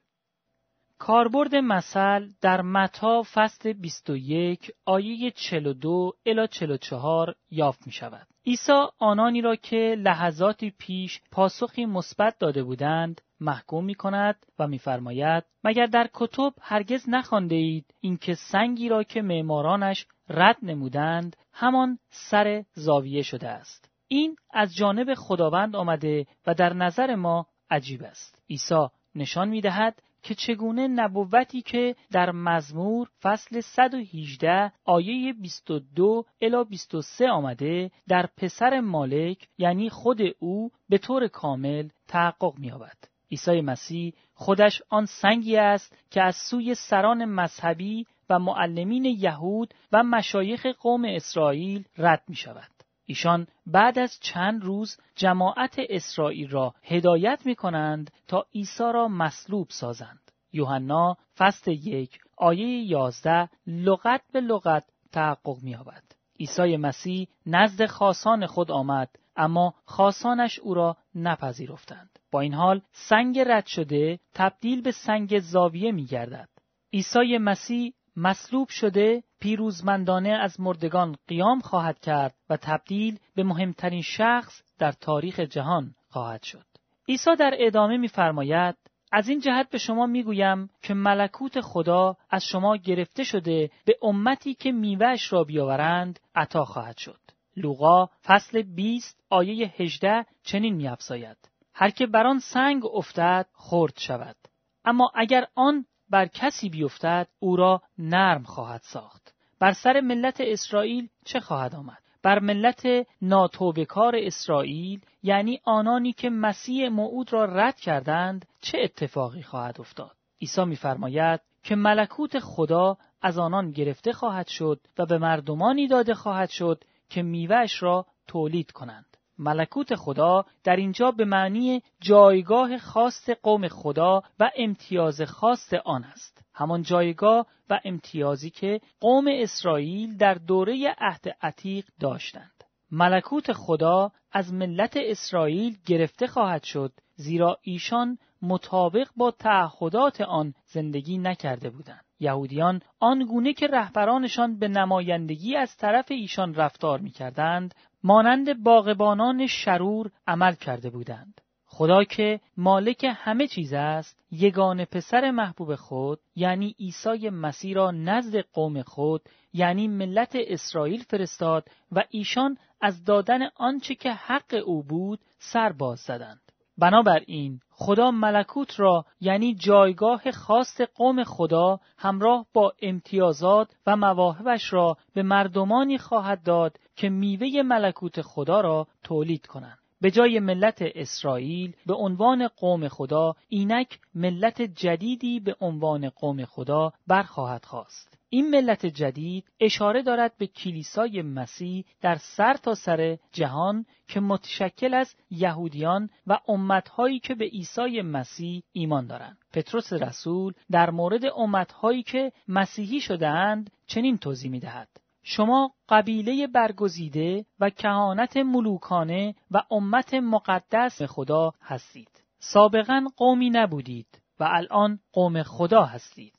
کاربرد 0.99 1.55
مثل 1.55 2.29
در 2.41 2.63
متا 2.63 3.23
فصل 3.35 3.73
21 3.73 4.71
آیه 4.85 5.31
42 5.31 6.13
الی 6.27 6.49
44 6.49 7.35
یافت 7.51 7.87
می 7.87 7.93
شود. 7.93 8.27
عیسی 8.47 8.73
آنانی 8.99 9.41
را 9.41 9.57
که 9.57 9.95
لحظاتی 9.99 10.73
پیش 10.79 11.21
پاسخی 11.33 11.87
مثبت 11.87 12.39
داده 12.39 12.63
بودند 12.63 13.21
محکوم 13.41 13.85
می 13.85 13.95
کند 13.95 14.47
و 14.59 14.67
میفرماید 14.67 15.45
مگر 15.65 15.87
در 15.87 16.11
کتب 16.15 16.53
هرگز 16.61 17.09
نخوانده 17.09 17.55
اید 17.55 17.95
اینکه 18.01 18.35
سنگی 18.35 18.89
را 18.89 19.03
که 19.03 19.23
معمارانش 19.23 20.07
رد 20.29 20.57
نمودند 20.63 21.37
همان 21.53 21.99
سر 22.11 22.65
زاویه 22.75 23.23
شده 23.23 23.49
است 23.49 23.88
این 24.09 24.37
از 24.51 24.75
جانب 24.75 25.15
خداوند 25.15 25.77
آمده 25.77 26.27
و 26.47 26.55
در 26.55 26.73
نظر 26.73 27.15
ما 27.15 27.47
عجیب 27.71 28.03
است 28.03 28.43
عیسی 28.51 28.87
نشان 29.15 29.49
می 29.49 29.61
دهد 29.61 30.03
که 30.23 30.35
چگونه 30.35 30.89
نبوتی 30.89 31.63
که 31.63 31.97
در 32.13 32.31
مزمور 32.31 33.09
فصل 33.23 33.61
118 33.61 34.73
آیه 34.85 35.33
22 35.33 36.25
الی 36.41 36.65
23 36.65 37.29
آمده 37.31 37.91
در 38.09 38.29
پسر 38.37 38.81
مالک 38.81 39.49
یعنی 39.59 39.91
خود 39.91 40.19
او 40.39 40.71
به 40.89 40.99
طور 40.99 41.29
کامل 41.29 41.89
تحقق 42.09 42.59
می‌یابد. 42.59 42.97
عیسی 43.31 43.61
مسیح 43.61 44.13
خودش 44.35 44.83
آن 44.89 45.07
سنگی 45.07 45.57
است 45.57 45.97
که 46.11 46.23
از 46.23 46.37
سوی 46.51 46.75
سران 46.75 47.25
مذهبی 47.25 48.07
و 48.31 48.39
معلمین 48.39 49.05
یهود 49.05 49.75
و 49.93 50.03
مشایخ 50.03 50.67
قوم 50.67 51.05
اسرائیل 51.05 51.85
رد 51.99 52.23
می 52.29 52.37
شود. 52.37 52.78
ایشان 53.11 53.47
بعد 53.67 53.99
از 53.99 54.19
چند 54.21 54.65
روز 54.65 54.97
جماعت 55.17 55.77
اسرائیل 55.79 56.51
را 56.51 56.75
هدایت 56.83 57.43
می 57.45 57.55
کنند 57.55 58.11
تا 58.27 58.47
عیسی 58.55 58.93
را 58.95 59.09
مصلوب 59.09 59.67
سازند. 59.71 60.33
یوحنا 60.53 61.17
فصل 61.37 61.71
یک 61.71 62.19
آیه 62.37 62.85
یازده 62.85 63.49
لغت 63.67 64.21
به 64.33 64.41
لغت 64.41 64.85
تحقق 65.13 65.57
می 65.63 65.77
آبد. 65.77 66.03
عیسی 66.41 66.77
مسیح 66.77 67.29
نزد 67.47 67.87
خاصان 67.87 68.47
خود 68.47 68.71
آمد 68.71 69.11
اما 69.37 69.75
خاصانش 69.85 70.59
او 70.59 70.75
را 70.75 70.97
نپذیرفتند. 71.15 72.19
با 72.31 72.41
این 72.41 72.55
حال 72.55 72.81
سنگ 72.93 73.39
رد 73.39 73.67
شده 73.67 74.19
تبدیل 74.35 74.83
به 74.83 74.93
سنگ 74.93 75.39
زاویه 75.39 75.93
می 75.93 76.07
گردد. 76.07 76.49
عیسی 76.93 77.39
مسیح 77.39 77.95
مصلوب 78.19 78.69
شده 78.69 79.23
پیروزمندانه 79.41 80.29
از 80.29 80.61
مردگان 80.61 81.17
قیام 81.29 81.61
خواهد 81.61 81.99
کرد 81.99 82.35
و 82.51 82.57
تبدیل 82.57 83.19
به 83.35 83.43
مهمترین 83.43 84.03
شخص 84.03 84.63
در 84.79 84.93
تاریخ 84.93 85.41
جهان 85.41 85.95
خواهد 86.09 86.43
شد. 86.43 86.65
عیسی 87.09 87.37
در 87.39 87.55
ادامه 87.59 87.97
می‌فرماید 87.97 88.77
از 89.13 89.29
این 89.29 89.41
جهت 89.41 89.71
به 89.71 89.79
شما 89.79 90.07
می‌گویم 90.07 90.71
که 90.83 90.95
ملکوت 90.95 91.61
خدا 91.61 92.17
از 92.31 92.45
شما 92.45 92.77
گرفته 92.77 93.25
شده 93.25 93.71
به 93.85 93.97
امتی 94.03 94.55
که 94.55 94.73
میوهش 94.73 95.33
را 95.33 95.45
بیاورند 95.45 96.21
عطا 96.35 96.65
خواهد 96.65 96.97
شد. 96.97 97.21
لوقا 97.57 98.07
فصل 98.25 98.63
20 98.63 99.25
آیه 99.31 99.75
18 99.79 100.27
چنین 100.43 100.75
میافزاید 100.75 101.37
هر 101.75 101.91
که 101.91 102.07
بر 102.07 102.27
آن 102.27 102.39
سنگ 102.39 102.87
افتد 102.87 103.47
خرد 103.53 103.95
شود 103.99 104.37
اما 104.85 105.11
اگر 105.15 105.47
آن 105.55 105.87
بر 106.11 106.27
کسی 106.27 106.69
بیفتد 106.69 107.29
او 107.39 107.57
را 107.57 107.83
نرم 107.99 108.43
خواهد 108.43 108.81
ساخت. 108.85 109.35
بر 109.59 109.73
سر 109.73 110.01
ملت 110.01 110.41
اسرائیل 110.41 111.09
چه 111.25 111.41
خواهد 111.41 111.75
آمد؟ 111.75 111.99
بر 112.23 112.39
ملت 112.39 112.87
ناتوبکار 113.23 114.17
اسرائیل 114.17 115.01
یعنی 115.23 115.61
آنانی 115.65 116.13
که 116.13 116.31
مسیح 116.31 116.89
موعود 116.89 117.33
را 117.33 117.45
رد 117.45 117.77
کردند 117.77 118.47
چه 118.61 118.79
اتفاقی 118.83 119.43
خواهد 119.43 119.81
افتاد؟ 119.81 120.17
عیسی 120.41 120.65
میفرماید 120.65 121.41
که 121.63 121.77
ملکوت 121.77 122.39
خدا 122.39 122.97
از 123.23 123.39
آنان 123.39 123.71
گرفته 123.71 124.13
خواهد 124.13 124.47
شد 124.47 124.81
و 124.99 125.07
به 125.07 125.19
مردمانی 125.19 125.89
داده 125.89 126.15
خواهد 126.15 126.51
شد 126.51 126.85
که 127.09 127.23
میوهش 127.23 127.83
را 127.83 128.07
تولید 128.27 128.71
کنند. 128.71 129.08
ملکوت 129.39 129.95
خدا 129.95 130.45
در 130.65 130.77
اینجا 130.77 131.11
به 131.11 131.25
معنی 131.25 131.83
جایگاه 132.01 132.79
خاص 132.79 133.31
قوم 133.43 133.69
خدا 133.69 134.23
و 134.41 134.51
امتیاز 134.57 135.23
خاص 135.23 135.75
آن 135.85 136.05
است. 136.05 136.45
همان 136.55 136.83
جایگاه 136.83 137.47
و 137.71 137.81
امتیازی 137.85 138.51
که 138.51 138.81
قوم 139.01 139.25
اسرائیل 139.29 140.17
در 140.17 140.35
دوره 140.35 140.95
عهد 140.99 141.37
عتیق 141.43 141.85
داشتند. 142.01 142.65
ملکوت 142.91 143.53
خدا 143.53 144.13
از 144.33 144.53
ملت 144.53 144.97
اسرائیل 144.97 145.77
گرفته 145.87 146.27
خواهد 146.27 146.63
شد 146.63 146.93
زیرا 147.15 147.59
ایشان 147.63 148.19
مطابق 148.43 149.09
با 149.17 149.31
تعهدات 149.31 150.21
آن 150.21 150.55
زندگی 150.67 151.19
نکرده 151.19 151.71
بودند. 151.71 152.05
یهودیان 152.21 152.81
آنگونه 153.01 153.53
که 153.53 153.67
رهبرانشان 153.67 154.59
به 154.59 154.69
نمایندگی 154.69 155.57
از 155.57 155.77
طرف 155.77 156.07
ایشان 156.11 156.55
رفتار 156.55 157.01
می‌کردند 157.01 157.75
مانند 158.03 158.63
باغبانان 158.63 159.47
شرور 159.47 160.11
عمل 160.27 160.55
کرده 160.55 160.91
بودند. 160.91 161.41
خدا 161.67 162.05
که 162.05 162.41
مالک 162.57 163.07
همه 163.09 163.47
چیز 163.47 163.73
است 163.73 164.21
یگان 164.31 164.85
پسر 164.85 165.31
محبوب 165.31 165.75
خود 165.75 166.21
یعنی 166.37 166.75
عیسی 166.79 167.31
مسیح 167.31 167.75
را 167.75 167.91
نزد 167.91 168.41
قوم 168.41 168.83
خود 168.83 169.23
یعنی 169.53 169.89
ملت 169.89 170.33
اسرائیل 170.35 171.03
فرستاد 171.03 171.69
و 171.93 172.05
ایشان 172.11 172.57
از 172.81 173.05
دادن 173.05 173.41
آنچه 173.57 173.95
که 173.95 174.13
حق 174.13 174.63
او 174.67 174.83
بود 174.83 175.21
سر 175.39 175.73
باز 175.73 175.99
زدند. 175.99 176.48
بنابراین 176.79 177.61
خدا 177.71 178.11
ملکوت 178.11 178.81
را 178.81 179.05
یعنی 179.21 179.55
جایگاه 179.55 180.31
خاص 180.31 180.81
قوم 180.81 181.25
خدا 181.25 181.81
همراه 181.99 182.47
با 182.53 182.73
امتیازات 182.83 183.69
و 183.87 183.97
مواهبش 183.97 184.73
را 184.73 184.97
به 185.15 185.23
مردمانی 185.23 185.99
خواهد 185.99 186.43
داد 186.43 186.79
که 186.97 187.09
میوه 187.09 187.63
ملکوت 187.63 188.23
خدا 188.23 188.61
را 188.61 188.87
تولید 189.03 189.47
کنند. 189.47 189.79
به 190.01 190.11
جای 190.11 190.41
ملت 190.41 190.79
اسرائیل 190.81 191.75
به 191.87 191.95
عنوان 191.95 192.49
قوم 192.49 192.89
خدا 192.89 193.35
اینک 193.49 193.99
ملت 194.15 194.63
جدیدی 194.63 195.41
به 195.41 195.57
عنوان 195.61 196.09
قوم 196.09 196.45
خدا 196.45 196.93
برخواهد 197.07 197.65
خواست. 197.65 198.18
این 198.31 198.51
ملت 198.51 198.87
جدید 198.87 199.45
اشاره 199.61 200.03
دارد 200.03 200.37
به 200.39 200.47
کلیسای 200.47 201.23
مسیح 201.23 201.85
در 202.01 202.17
سر 202.17 202.55
تا 202.55 202.75
سر 202.75 203.19
جهان 203.33 203.87
که 204.09 204.21
متشکل 204.21 204.95
از 204.95 205.15
یهودیان 205.31 206.11
و 206.27 206.39
امتهایی 206.49 207.19
که 207.19 207.35
به 207.35 207.45
عیسی 207.45 208.03
مسیح 208.03 208.63
ایمان 208.73 209.07
دارند. 209.07 209.39
پتروس 209.53 209.93
رسول 209.93 210.53
در 210.71 210.91
مورد 210.91 211.23
امتهایی 211.37 212.03
که 212.03 212.33
مسیحی 212.49 213.01
شدهاند 213.01 213.71
چنین 213.87 214.19
توضیح 214.19 214.51
می 214.51 214.61
دهد. 214.61 214.89
شما 215.23 215.73
قبیله 215.89 216.47
برگزیده 216.47 217.45
و 217.61 217.71
کهانت 217.71 218.37
ملوکانه 218.37 219.35
و 219.51 219.63
امت 219.71 220.15
مقدس 220.15 221.03
خدا 221.03 221.53
هستید. 221.63 222.25
سابقا 222.39 223.05
قومی 223.17 223.51
نبودید 223.51 224.23
و 224.41 224.45
الان 224.45 225.01
قوم 225.13 225.43
خدا 225.43 225.85
هستید. 225.85 226.38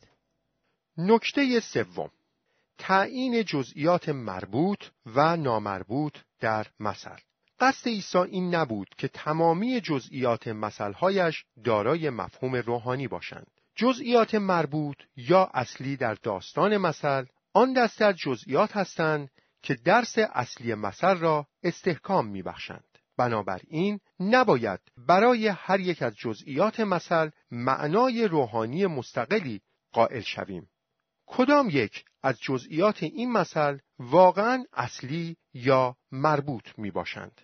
نکته 1.02 1.60
سوم 1.60 2.12
تعیین 2.78 3.44
جزئیات 3.44 4.10
مربوط 4.10 4.84
و 5.06 5.38
نامربوط 5.38 6.14
در 6.40 6.68
مثل. 6.80 7.16
قصد 7.60 7.88
عیسی 7.88 8.18
این 8.18 8.56
نبود 8.56 8.90
که 8.98 9.08
تمامی 9.08 9.82
جزئیات 9.82 10.48
مثلهایش 10.48 11.46
دارای 11.64 12.10
مفهوم 12.10 12.56
روحانی 12.56 13.08
باشند. 13.08 13.48
جزئیات 13.76 14.36
مربوط 14.36 14.98
یا 15.18 15.50
اصلی 15.54 15.98
در 15.98 16.14
داستان 16.14 16.78
مثل 16.78 17.26
آن 17.54 17.74
دسته 17.74 18.06
از 18.06 18.16
جزئیات 18.16 18.78
هستند 18.78 19.30
که 19.62 19.74
درس 19.74 20.18
اصلی 20.18 20.74
مثل 20.74 21.18
را 21.18 21.48
استحکام 21.64 22.28
میبخشند. 22.28 22.98
بنابراین 23.18 24.00
نباید 24.20 24.80
برای 24.98 25.48
هر 25.48 25.80
یک 25.80 26.02
از 26.02 26.16
جزئیات 26.16 26.80
مثل 26.80 27.30
معنای 27.52 28.28
روحانی 28.28 28.86
مستقلی 28.86 29.62
قائل 29.92 30.22
شویم. 30.22 30.70
کدام 31.30 31.70
یک 31.70 32.06
از 32.24 32.40
جزئیات 32.42 33.04
این 33.04 33.32
مثل 33.32 33.78
واقعا 34.00 34.64
اصلی 34.74 35.38
یا 35.54 35.96
مربوط 36.12 36.70
می 36.78 36.92
باشند؟ 36.92 37.42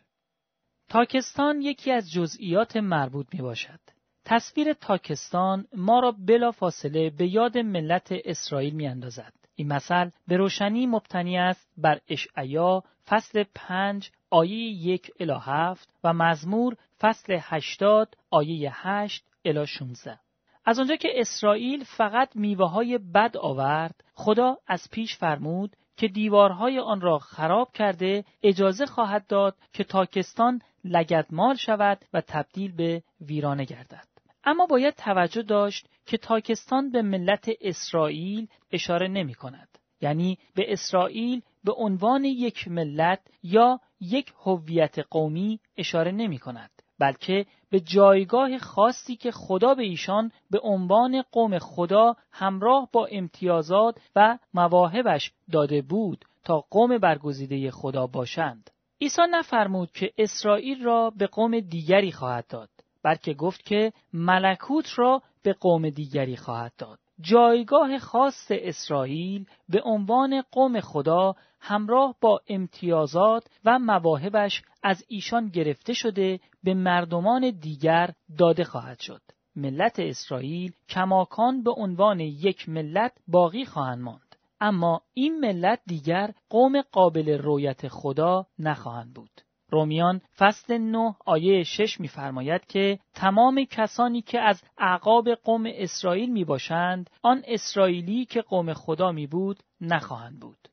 تاکستان 0.89 1.61
یکی 1.61 1.91
از 1.91 2.11
جزئیات 2.11 2.77
مربوط 2.77 3.27
می 3.33 3.41
باشد. 3.41 3.79
تصویر 4.25 4.73
تاکستان 4.73 5.67
ما 5.75 5.99
را 5.99 6.11
بلا 6.11 6.51
فاصله 6.51 7.09
به 7.09 7.27
یاد 7.27 7.57
ملت 7.57 8.07
اسرائیل 8.11 8.73
می 8.73 8.87
اندازد. 8.87 9.33
این 9.55 9.67
مثل 9.67 10.09
به 10.27 10.37
روشنی 10.37 10.85
مبتنی 10.85 11.37
است 11.37 11.69
بر 11.77 11.99
اشعیا 12.07 12.83
فصل 13.07 13.43
پنج 13.55 14.11
آیه 14.29 14.57
یک 14.87 15.11
الی 15.19 15.39
هفت 15.41 15.89
و 16.03 16.13
مزمور 16.13 16.77
فصل 16.99 17.39
هشتاد 17.41 18.17
آیه 18.29 18.87
هشت 18.87 19.25
الی 19.45 19.67
شونزه. 19.67 20.19
از 20.65 20.79
آنجا 20.79 20.95
که 20.95 21.09
اسرائیل 21.13 21.83
فقط 21.83 22.35
میوه 22.35 22.69
های 22.69 22.97
بد 22.97 23.37
آورد 23.37 24.03
خدا 24.13 24.57
از 24.67 24.87
پیش 24.91 25.17
فرمود 25.17 25.75
که 25.97 26.07
دیوارهای 26.07 26.79
آن 26.79 27.01
را 27.01 27.19
خراب 27.19 27.71
کرده 27.71 28.25
اجازه 28.43 28.85
خواهد 28.85 29.27
داد 29.27 29.55
که 29.73 29.83
تاکستان 29.83 30.61
لگدمال 30.83 31.55
شود 31.55 32.05
و 32.13 32.21
تبدیل 32.21 32.75
به 32.75 33.03
ویرانه 33.21 33.65
گردد 33.65 34.07
اما 34.43 34.65
باید 34.65 34.93
توجه 34.93 35.41
داشت 35.41 35.87
که 36.05 36.17
تاکستان 36.17 36.91
به 36.91 37.01
ملت 37.01 37.49
اسرائیل 37.61 38.47
اشاره 38.71 39.07
نمی 39.07 39.33
کند. 39.33 39.69
یعنی 40.01 40.37
به 40.55 40.73
اسرائیل 40.73 41.41
به 41.63 41.73
عنوان 41.77 42.25
یک 42.25 42.67
ملت 42.67 43.19
یا 43.43 43.79
یک 43.99 44.33
هویت 44.43 44.99
قومی 44.99 45.59
اشاره 45.77 46.11
نمی 46.11 46.39
کند. 46.39 46.74
بلکه 46.99 47.45
به 47.69 47.79
جایگاه 47.79 48.57
خاصی 48.57 49.15
که 49.15 49.31
خدا 49.31 49.73
به 49.73 49.83
ایشان 49.83 50.31
به 50.51 50.59
عنوان 50.63 51.23
قوم 51.31 51.59
خدا 51.59 52.15
همراه 52.31 52.89
با 52.91 53.05
امتیازات 53.11 53.95
و 54.15 54.37
مواهبش 54.53 55.31
داده 55.51 55.81
بود 55.81 56.25
تا 56.43 56.65
قوم 56.69 56.97
برگزیده 56.97 57.71
خدا 57.71 58.07
باشند. 58.07 58.69
عیسی 59.01 59.21
نفرمود 59.31 59.91
که 59.91 60.11
اسرائیل 60.17 60.83
را 60.83 61.13
به 61.17 61.27
قوم 61.27 61.59
دیگری 61.59 62.11
خواهد 62.11 62.47
داد 62.49 62.69
بلکه 63.03 63.33
گفت 63.33 63.65
که 63.65 63.93
ملکوت 64.13 64.99
را 64.99 65.21
به 65.43 65.53
قوم 65.53 65.89
دیگری 65.89 66.37
خواهد 66.37 66.73
داد. 66.77 66.99
جایگاه 67.21 67.97
خاص 67.97 68.47
اسرائیل 68.49 69.45
به 69.69 69.81
عنوان 69.81 70.43
قوم 70.51 70.79
خدا 70.79 71.35
همراه 71.67 72.15
با 72.21 72.41
امتیازات 72.47 73.47
و 73.65 73.79
مواهبش 73.79 74.61
از 74.83 75.05
ایشان 75.07 75.49
گرفته 75.49 75.93
شده 75.93 76.39
به 76.63 76.73
مردمان 76.73 77.49
دیگر 77.49 78.09
داده 78.37 78.63
خواهد 78.63 78.99
شد. 78.99 79.21
ملت 79.55 79.99
اسرائیل 79.99 80.71
کماکان 80.89 81.63
به 81.63 81.71
عنوان 81.71 82.19
یک 82.19 82.69
ملت 82.69 83.11
باقی 83.27 83.65
خواهند 83.65 84.01
ماند. 84.01 84.35
اما 84.61 85.01
این 85.13 85.39
ملت 85.39 85.79
دیگر 85.85 86.31
قوم 86.49 86.81
قابل 86.81 87.37
رویت 87.37 87.87
خدا 87.87 88.45
نخواهند 88.59 89.13
بود. 89.13 89.41
رومیان 89.71 90.21
فصل 90.37 90.77
9 90.77 91.15
آیه 91.25 91.63
6 91.63 91.99
می‌فرماید 91.99 92.65
که 92.65 92.99
تمام 93.13 93.63
کسانی 93.63 94.21
که 94.21 94.39
از 94.39 94.63
اعقاب 94.77 95.29
قوم 95.29 95.63
اسرائیل 95.65 96.31
می 96.31 96.45
باشند 96.45 97.09
آن 97.21 97.43
اسرائیلی 97.47 98.25
که 98.25 98.41
قوم 98.41 98.73
خدا 98.73 99.11
می 99.11 99.27
بود 99.27 99.59
نخواهند 99.81 100.39
بود. 100.39 100.67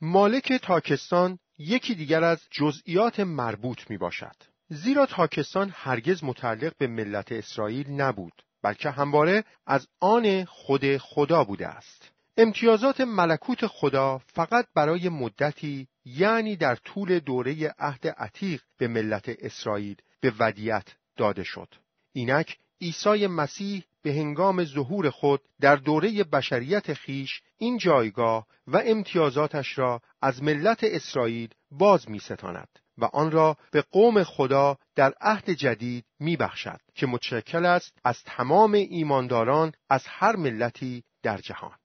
مالک 0.00 0.52
تاکستان 0.52 1.38
یکی 1.58 1.94
دیگر 1.94 2.24
از 2.24 2.40
جزئیات 2.50 3.20
مربوط 3.20 3.90
می 3.90 3.98
باشد. 3.98 4.36
زیرا 4.68 5.06
تاکستان 5.06 5.72
هرگز 5.74 6.24
متعلق 6.24 6.72
به 6.78 6.86
ملت 6.86 7.32
اسرائیل 7.32 7.90
نبود 7.90 8.42
بلکه 8.62 8.90
همواره 8.90 9.44
از 9.66 9.88
آن 10.00 10.44
خود 10.44 10.96
خدا 10.96 11.44
بوده 11.44 11.66
است. 11.66 12.10
امتیازات 12.36 13.00
ملکوت 13.00 13.66
خدا 13.66 14.18
فقط 14.18 14.66
برای 14.74 15.08
مدتی 15.08 15.88
یعنی 16.04 16.56
در 16.56 16.74
طول 16.74 17.18
دوره 17.18 17.74
عهد 17.78 18.08
عتیق 18.08 18.62
به 18.78 18.88
ملت 18.88 19.28
اسرائیل 19.28 19.96
به 20.20 20.32
ودیت 20.38 20.86
داده 21.16 21.44
شد. 21.44 21.74
اینک 22.12 22.58
عیسی 22.80 23.26
مسیح 23.26 23.84
به 24.02 24.12
هنگام 24.12 24.64
ظهور 24.64 25.10
خود 25.10 25.40
در 25.60 25.76
دوره 25.76 26.24
بشریت 26.24 26.94
خیش 26.94 27.40
این 27.58 27.78
جایگاه 27.78 28.46
و 28.66 28.82
امتیازاتش 28.86 29.78
را 29.78 30.00
از 30.22 30.42
ملت 30.42 30.84
اسرائیل 30.84 31.48
باز 31.70 32.10
می 32.10 32.18
ستاند 32.18 32.68
و 32.98 33.04
آن 33.04 33.30
را 33.30 33.56
به 33.72 33.82
قوم 33.82 34.22
خدا 34.22 34.78
در 34.94 35.14
عهد 35.20 35.50
جدید 35.50 36.04
می 36.20 36.36
بخشد 36.36 36.80
که 36.94 37.06
متشکل 37.06 37.66
است 37.66 37.98
از 38.04 38.24
تمام 38.24 38.72
ایمانداران 38.72 39.72
از 39.90 40.04
هر 40.06 40.36
ملتی 40.36 41.04
در 41.22 41.36
جهان. 41.36 41.76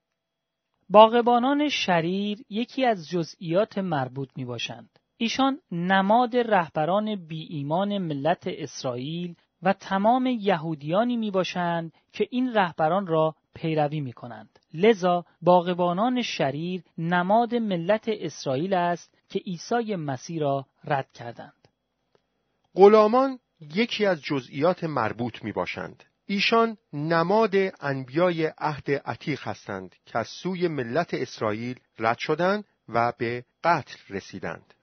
باغبانان 0.90 1.70
شریر 1.70 2.38
یکی 2.50 2.86
از 2.86 3.10
جزئیات 3.10 3.78
مربوط 3.78 4.30
می 4.36 4.46
باشند. 4.46 4.90
ایشان 5.18 5.60
نماد 5.72 6.36
رهبران 6.36 7.28
بی 7.28 7.48
ایمان 7.50 7.98
ملت 7.98 8.44
اسرائیل 8.46 9.36
و 9.64 9.74
تمام 9.74 10.26
یهودیانی 10.26 11.18
می 11.18 11.32
باشند 11.32 11.94
که 12.12 12.28
این 12.32 12.54
رهبران 12.54 13.08
را 13.08 13.36
پیروی 13.56 14.02
می 14.02 14.14
کنند. 14.14 14.60
لذا 14.74 15.26
باغبانان 15.42 16.22
شریر 16.22 16.84
نماد 16.98 17.56
ملت 17.56 18.04
اسرائیل 18.08 18.74
است 18.74 19.18
که 19.30 19.40
عیسی 19.40 19.96
مسیح 19.96 20.40
را 20.40 20.66
رد 20.84 21.12
کردند. 21.12 21.68
غلامان 22.76 23.40
یکی 23.76 24.06
از 24.06 24.22
جزئیات 24.22 24.84
مربوط 24.84 25.44
می 25.44 25.52
باشند. 25.52 26.04
ایشان 26.26 26.78
نماد 26.94 27.56
انبیای 27.82 28.52
عهد 28.58 28.92
عتیق 28.92 29.48
هستند 29.48 29.96
که 30.06 30.18
از 30.18 30.28
سوی 30.28 30.68
ملت 30.68 31.14
اسرائیل 31.14 31.80
رد 32.00 32.18
شدند 32.18 32.66
و 32.90 33.14
به 33.18 33.46
قتل 33.64 33.98
رسیدند. 34.10 34.74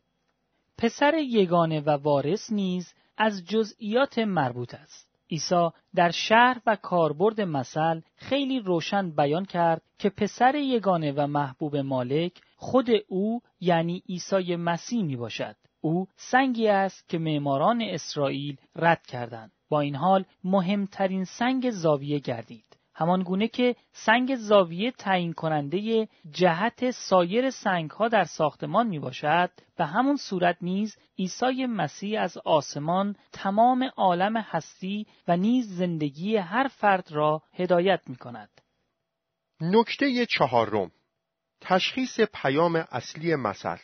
پسر 0.78 1.14
یگانه 1.14 1.80
و 1.80 1.90
وارث 1.90 2.52
نیز 2.52 2.94
از 3.22 3.44
جزئیات 3.44 4.18
مربوط 4.18 4.74
است. 4.74 5.08
عیسی 5.30 5.68
در 5.94 6.10
شهر 6.10 6.60
و 6.66 6.76
کاربرد 6.76 7.40
مثل 7.40 8.00
خیلی 8.16 8.60
روشن 8.60 9.10
بیان 9.10 9.44
کرد 9.44 9.82
که 9.98 10.10
پسر 10.10 10.54
یگانه 10.54 11.12
و 11.12 11.26
محبوب 11.26 11.76
مالک 11.76 12.32
خود 12.56 12.86
او 13.08 13.40
یعنی 13.60 14.02
عیسی 14.08 14.56
مسیح 14.56 15.02
می 15.02 15.16
باشد. 15.16 15.56
او 15.80 16.06
سنگی 16.16 16.68
است 16.68 17.08
که 17.08 17.18
معماران 17.18 17.82
اسرائیل 17.82 18.56
رد 18.76 19.06
کردند. 19.06 19.52
با 19.68 19.80
این 19.80 19.94
حال 19.94 20.24
مهمترین 20.44 21.24
سنگ 21.24 21.70
زاویه 21.70 22.18
گردید. 22.18 22.69
همان 23.00 23.22
گونه 23.22 23.48
که 23.48 23.76
سنگ 23.92 24.36
زاویه 24.36 24.90
تعیین 24.90 25.32
کننده 25.32 26.08
جهت 26.30 26.90
سایر 26.90 27.50
سنگ 27.50 27.90
ها 27.90 28.08
در 28.08 28.24
ساختمان 28.24 28.86
می 28.86 28.98
باشد 28.98 29.50
به 29.76 29.86
همون 29.86 30.16
صورت 30.16 30.56
نیز 30.60 30.96
عیسی 31.18 31.66
مسیح 31.66 32.20
از 32.20 32.38
آسمان 32.38 33.16
تمام 33.32 33.90
عالم 33.96 34.36
هستی 34.36 35.06
و 35.28 35.36
نیز 35.36 35.76
زندگی 35.76 36.36
هر 36.36 36.68
فرد 36.68 37.12
را 37.12 37.42
هدایت 37.54 38.00
می 38.06 38.16
کند. 38.16 38.50
نکته 39.60 40.26
چهارم 40.26 40.90
تشخیص 41.60 42.20
پیام 42.20 42.84
اصلی 42.90 43.36
مثل 43.36 43.76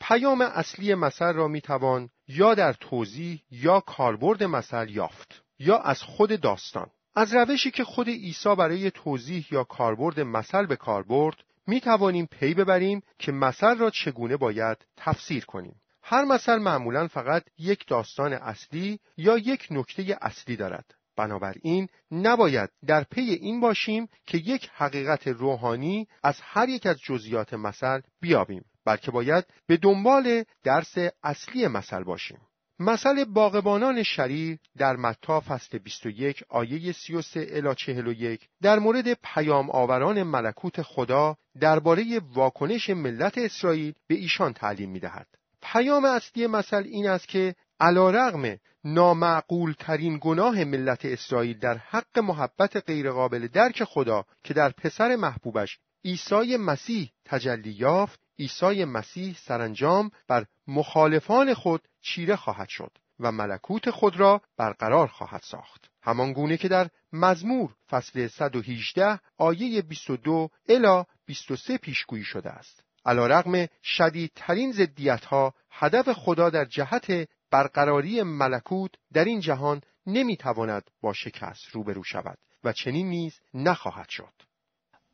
پیام 0.00 0.40
اصلی 0.40 0.94
مثل 0.94 1.32
را 1.32 1.48
می 1.48 1.60
توان 1.60 2.10
یا 2.28 2.54
در 2.54 2.72
توضیح 2.72 3.42
یا 3.50 3.80
کاربرد 3.80 4.42
مثل 4.42 4.88
یافت 4.88 5.42
یا 5.58 5.78
از 5.78 6.02
خود 6.02 6.40
داستان 6.40 6.90
از 7.18 7.34
روشی 7.34 7.70
که 7.70 7.84
خود 7.84 8.08
عیسی 8.08 8.54
برای 8.54 8.90
توضیح 8.90 9.46
یا 9.50 9.64
کاربرد 9.64 10.20
مثل 10.20 10.66
به 10.66 10.76
کار 10.76 11.02
برد 11.02 11.36
می 11.66 11.80
توانیم 11.80 12.26
پی 12.26 12.54
ببریم 12.54 13.02
که 13.18 13.32
مثل 13.32 13.78
را 13.78 13.90
چگونه 13.90 14.36
باید 14.36 14.76
تفسیر 14.96 15.44
کنیم. 15.44 15.80
هر 16.02 16.24
مثل 16.24 16.58
معمولا 16.58 17.08
فقط 17.08 17.44
یک 17.58 17.86
داستان 17.86 18.32
اصلی 18.32 19.00
یا 19.16 19.38
یک 19.38 19.66
نکته 19.70 20.18
اصلی 20.20 20.56
دارد. 20.56 20.94
بنابراین 21.16 21.88
نباید 22.10 22.70
در 22.86 23.04
پی 23.04 23.20
این 23.20 23.60
باشیم 23.60 24.08
که 24.26 24.38
یک 24.38 24.70
حقیقت 24.74 25.28
روحانی 25.28 26.08
از 26.22 26.40
هر 26.42 26.68
یک 26.68 26.86
از 26.86 26.98
جزئیات 27.00 27.54
مثل 27.54 28.00
بیابیم 28.20 28.64
بلکه 28.84 29.10
باید 29.10 29.44
به 29.66 29.76
دنبال 29.76 30.44
درس 30.64 30.94
اصلی 31.22 31.66
مثل 31.66 32.04
باشیم. 32.04 32.38
مثل 32.80 33.24
باغبانان 33.24 34.02
شریر 34.02 34.58
در 34.76 34.96
متا 34.96 35.40
فصل 35.40 35.78
21 35.78 36.44
آیه 36.48 36.92
33 36.92 37.46
الی 37.50 37.74
41 37.74 38.48
در 38.62 38.78
مورد 38.78 39.12
پیام 39.12 39.70
آوران 39.70 40.22
ملکوت 40.22 40.82
خدا 40.82 41.36
درباره 41.60 42.20
واکنش 42.34 42.90
ملت 42.90 43.38
اسرائیل 43.38 43.94
به 44.06 44.14
ایشان 44.14 44.52
تعلیم 44.52 44.90
می 44.90 45.00
دهد. 45.00 45.26
پیام 45.62 46.04
اصلی 46.04 46.46
مثل 46.46 46.76
این 46.76 47.08
است 47.08 47.28
که 47.28 47.54
علا 47.80 48.10
رغم 48.10 48.56
نامعقول 48.84 49.74
ترین 49.78 50.18
گناه 50.22 50.64
ملت 50.64 51.04
اسرائیل 51.04 51.58
در 51.58 51.76
حق 51.76 52.18
محبت 52.18 52.76
غیرقابل 52.76 53.46
درک 53.46 53.84
خدا 53.84 54.24
که 54.44 54.54
در 54.54 54.70
پسر 54.70 55.16
محبوبش 55.16 55.78
عیسی 56.04 56.56
مسیح 56.56 57.12
تجلی 57.24 57.70
یافت 57.70 58.20
عیسی 58.38 58.84
مسیح 58.84 59.36
سرانجام 59.38 60.10
بر 60.28 60.46
مخالفان 60.66 61.54
خود 61.54 61.88
چیره 62.02 62.36
خواهد 62.36 62.68
شد 62.68 62.98
و 63.20 63.32
ملکوت 63.32 63.90
خود 63.90 64.20
را 64.20 64.42
برقرار 64.56 65.06
خواهد 65.06 65.42
ساخت. 65.44 65.90
همان 66.02 66.32
گونه 66.32 66.56
که 66.56 66.68
در 66.68 66.88
مزمور 67.12 67.74
فصل 67.90 68.26
118 68.26 69.20
آیه 69.38 69.82
22 69.82 70.48
الی 70.68 71.04
23 71.26 71.78
پیشگویی 71.78 72.24
شده 72.24 72.50
است. 72.50 72.82
علا 73.04 73.26
رغم 73.26 73.66
شدیدترین 73.82 74.72
زدیت 74.72 75.24
ها 75.24 75.54
هدف 75.70 76.12
خدا 76.12 76.50
در 76.50 76.64
جهت 76.64 77.28
برقراری 77.50 78.22
ملکوت 78.22 78.90
در 79.12 79.24
این 79.24 79.40
جهان 79.40 79.80
نمی‌تواند 80.06 80.90
با 81.00 81.12
شکست 81.12 81.68
روبرو 81.72 82.04
شود 82.04 82.38
و 82.64 82.72
چنین 82.72 83.08
نیز 83.08 83.40
نخواهد 83.54 84.08
شد. 84.08 84.32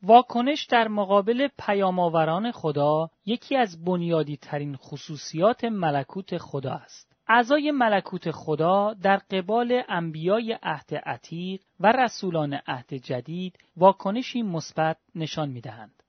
واکنش 0.06 0.64
در 0.64 0.88
مقابل 0.88 1.48
پیامآوران 1.58 2.52
خدا 2.52 3.10
یکی 3.26 3.56
از 3.56 3.84
بنیادی 3.84 4.36
ترین 4.36 4.76
خصوصیات 4.76 5.64
ملکوت 5.64 6.38
خدا 6.38 6.72
است. 6.72 7.12
اعضای 7.28 7.70
ملکوت 7.70 8.30
خدا 8.30 8.94
در 9.02 9.16
قبال 9.16 9.82
انبیای 9.88 10.58
عهد 10.62 10.94
عتیق 10.94 11.60
و 11.80 11.92
رسولان 11.92 12.60
عهد 12.66 12.94
جدید 12.94 13.58
واکنشی 13.76 14.42
مثبت 14.42 14.96
نشان 15.14 15.48
می‌دهند. 15.48 16.02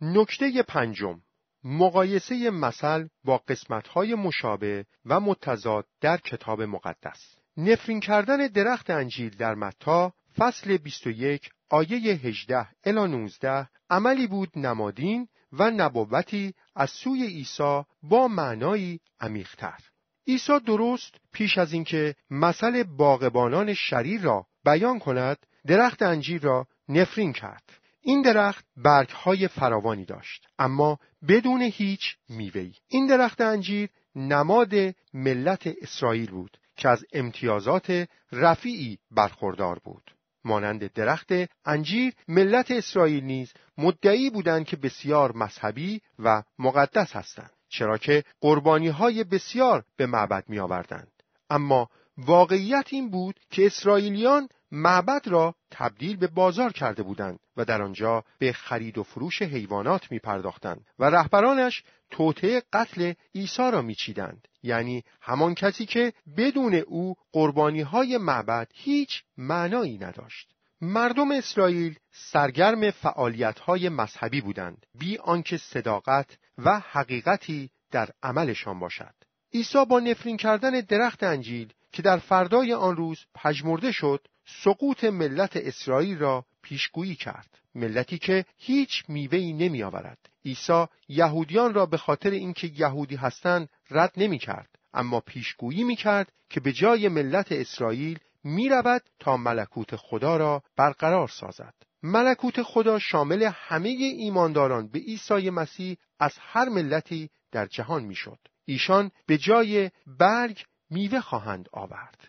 نکته 0.00 0.62
پنجم 0.62 1.20
مقایسه 1.64 2.50
مثل 2.50 3.08
با 3.24 3.38
قسمت‌های 3.48 4.14
مشابه 4.14 4.84
و 5.06 5.20
متضاد 5.20 5.86
در 6.00 6.16
کتاب 6.16 6.62
مقدس 6.62 7.36
نفرین 7.56 8.00
کردن 8.00 8.46
درخت 8.46 8.90
انجیل 8.90 9.36
در 9.36 9.54
متا 9.54 10.12
فصل 10.38 10.76
21 10.76 11.50
آیه 11.72 11.96
18 11.96 12.66
الی 12.84 13.08
19 13.08 13.68
عملی 13.90 14.26
بود 14.26 14.58
نمادین 14.58 15.28
و 15.52 15.70
نبوتی 15.70 16.54
از 16.76 16.90
سوی 16.90 17.26
عیسی 17.26 17.82
با 18.02 18.28
معنایی 18.28 19.00
عمیقتر. 19.20 19.78
عیسی 20.26 20.60
درست 20.66 21.14
پیش 21.32 21.58
از 21.58 21.72
اینکه 21.72 22.14
مثل 22.30 22.82
باغبانان 22.82 23.74
شریر 23.74 24.20
را 24.20 24.46
بیان 24.64 24.98
کند 24.98 25.46
درخت 25.66 26.02
انجیر 26.02 26.42
را 26.42 26.66
نفرین 26.88 27.32
کرد. 27.32 27.64
این 28.00 28.22
درخت 28.22 28.64
برگهای 28.76 29.48
فراوانی 29.48 30.04
داشت 30.04 30.46
اما 30.58 30.98
بدون 31.28 31.62
هیچ 31.62 32.16
میوهی 32.28 32.74
این 32.88 33.06
درخت 33.06 33.40
انجیر 33.40 33.88
نماد 34.14 34.74
ملت 35.14 35.66
اسرائیل 35.82 36.30
بود 36.30 36.58
که 36.76 36.88
از 36.88 37.04
امتیازات 37.12 38.08
رفیعی 38.32 38.98
برخوردار 39.10 39.78
بود. 39.84 40.10
مانند 40.44 40.92
درخت 40.92 41.28
انجیر 41.64 42.14
ملت 42.28 42.70
اسرائیل 42.70 43.24
نیز 43.24 43.52
مدعی 43.78 44.30
بودند 44.30 44.66
که 44.66 44.76
بسیار 44.76 45.36
مذهبی 45.36 46.00
و 46.18 46.42
مقدس 46.58 47.16
هستند 47.16 47.50
چرا 47.68 47.98
که 47.98 48.24
قربانی 48.40 48.88
های 48.88 49.24
بسیار 49.24 49.84
به 49.96 50.06
معبد 50.06 50.44
می 50.48 50.58
آوردند. 50.58 51.12
اما 51.50 51.88
واقعیت 52.18 52.86
این 52.90 53.10
بود 53.10 53.40
که 53.50 53.66
اسرائیلیان 53.66 54.48
معبد 54.70 55.28
را 55.28 55.54
تبدیل 55.70 56.16
به 56.16 56.26
بازار 56.26 56.72
کرده 56.72 57.02
بودند 57.02 57.38
و 57.56 57.64
در 57.64 57.82
آنجا 57.82 58.24
به 58.38 58.52
خرید 58.52 58.98
و 58.98 59.02
فروش 59.02 59.42
حیوانات 59.42 60.12
می 60.12 60.18
پرداختند 60.18 60.86
و 60.98 61.04
رهبرانش 61.04 61.82
توطعه 62.10 62.62
قتل 62.72 63.12
عیسی 63.34 63.70
را 63.70 63.82
میچیدند 63.82 64.48
یعنی 64.62 65.04
همان 65.20 65.54
کسی 65.54 65.86
که 65.86 66.12
بدون 66.36 66.74
او 66.74 67.14
قربانی 67.32 67.80
های 67.80 68.18
معبد 68.18 68.68
هیچ 68.74 69.22
معنایی 69.36 69.98
نداشت. 69.98 70.48
مردم 70.80 71.32
اسرائیل 71.32 71.98
سرگرم 72.12 72.90
فعالیت 72.90 73.58
های 73.58 73.88
مذهبی 73.88 74.40
بودند. 74.40 74.86
بی 74.98 75.18
آنکه 75.18 75.56
صداقت 75.56 76.36
و 76.58 76.78
حقیقتی 76.78 77.70
در 77.90 78.10
عملشان 78.22 78.78
باشد. 78.78 79.14
عیسی 79.54 79.84
با 79.84 80.00
نفرین 80.00 80.36
کردن 80.36 80.80
درخت 80.80 81.22
انجیل 81.22 81.72
که 81.92 82.02
در 82.02 82.18
فردای 82.18 82.72
آن 82.72 82.96
روز 82.96 83.18
پژمرده 83.34 83.92
شد 83.92 84.26
سقوط 84.46 85.04
ملت 85.04 85.56
اسرائیل 85.56 86.18
را 86.18 86.44
پیشگویی 86.62 87.14
کرد. 87.14 87.58
ملتی 87.74 88.18
که 88.18 88.44
هیچ 88.56 89.04
میوهی 89.08 89.52
نمی 89.52 89.82
آورد 89.82 90.18
عیسی 90.44 90.86
یهودیان 91.08 91.74
را 91.74 91.86
به 91.86 91.96
خاطر 91.96 92.30
اینکه 92.30 92.66
یهودی 92.66 93.16
هستند 93.16 93.68
رد 93.90 94.12
نمی 94.16 94.38
کرد 94.38 94.78
اما 94.94 95.20
پیشگویی 95.20 95.84
می 95.84 95.96
کرد 95.96 96.32
که 96.50 96.60
به 96.60 96.72
جای 96.72 97.08
ملت 97.08 97.52
اسرائیل 97.52 98.18
می 98.44 98.68
رود 98.68 99.02
تا 99.18 99.36
ملکوت 99.36 99.96
خدا 99.96 100.36
را 100.36 100.62
برقرار 100.76 101.28
سازد. 101.28 101.74
ملکوت 102.02 102.62
خدا 102.62 102.98
شامل 102.98 103.42
همه 103.42 103.88
ایمانداران 103.88 104.88
به 104.88 104.98
عیسی 104.98 105.50
مسیح 105.50 105.96
از 106.18 106.34
هر 106.38 106.68
ملتی 106.68 107.30
در 107.52 107.66
جهان 107.66 108.04
می‌شد. 108.04 108.38
ایشان 108.64 109.10
به 109.26 109.38
جای 109.38 109.90
برگ 110.06 110.64
میوه 110.90 111.20
خواهند 111.20 111.68
آورد. 111.72 112.28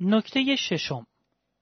نکته 0.00 0.56
ششم. 0.56 1.06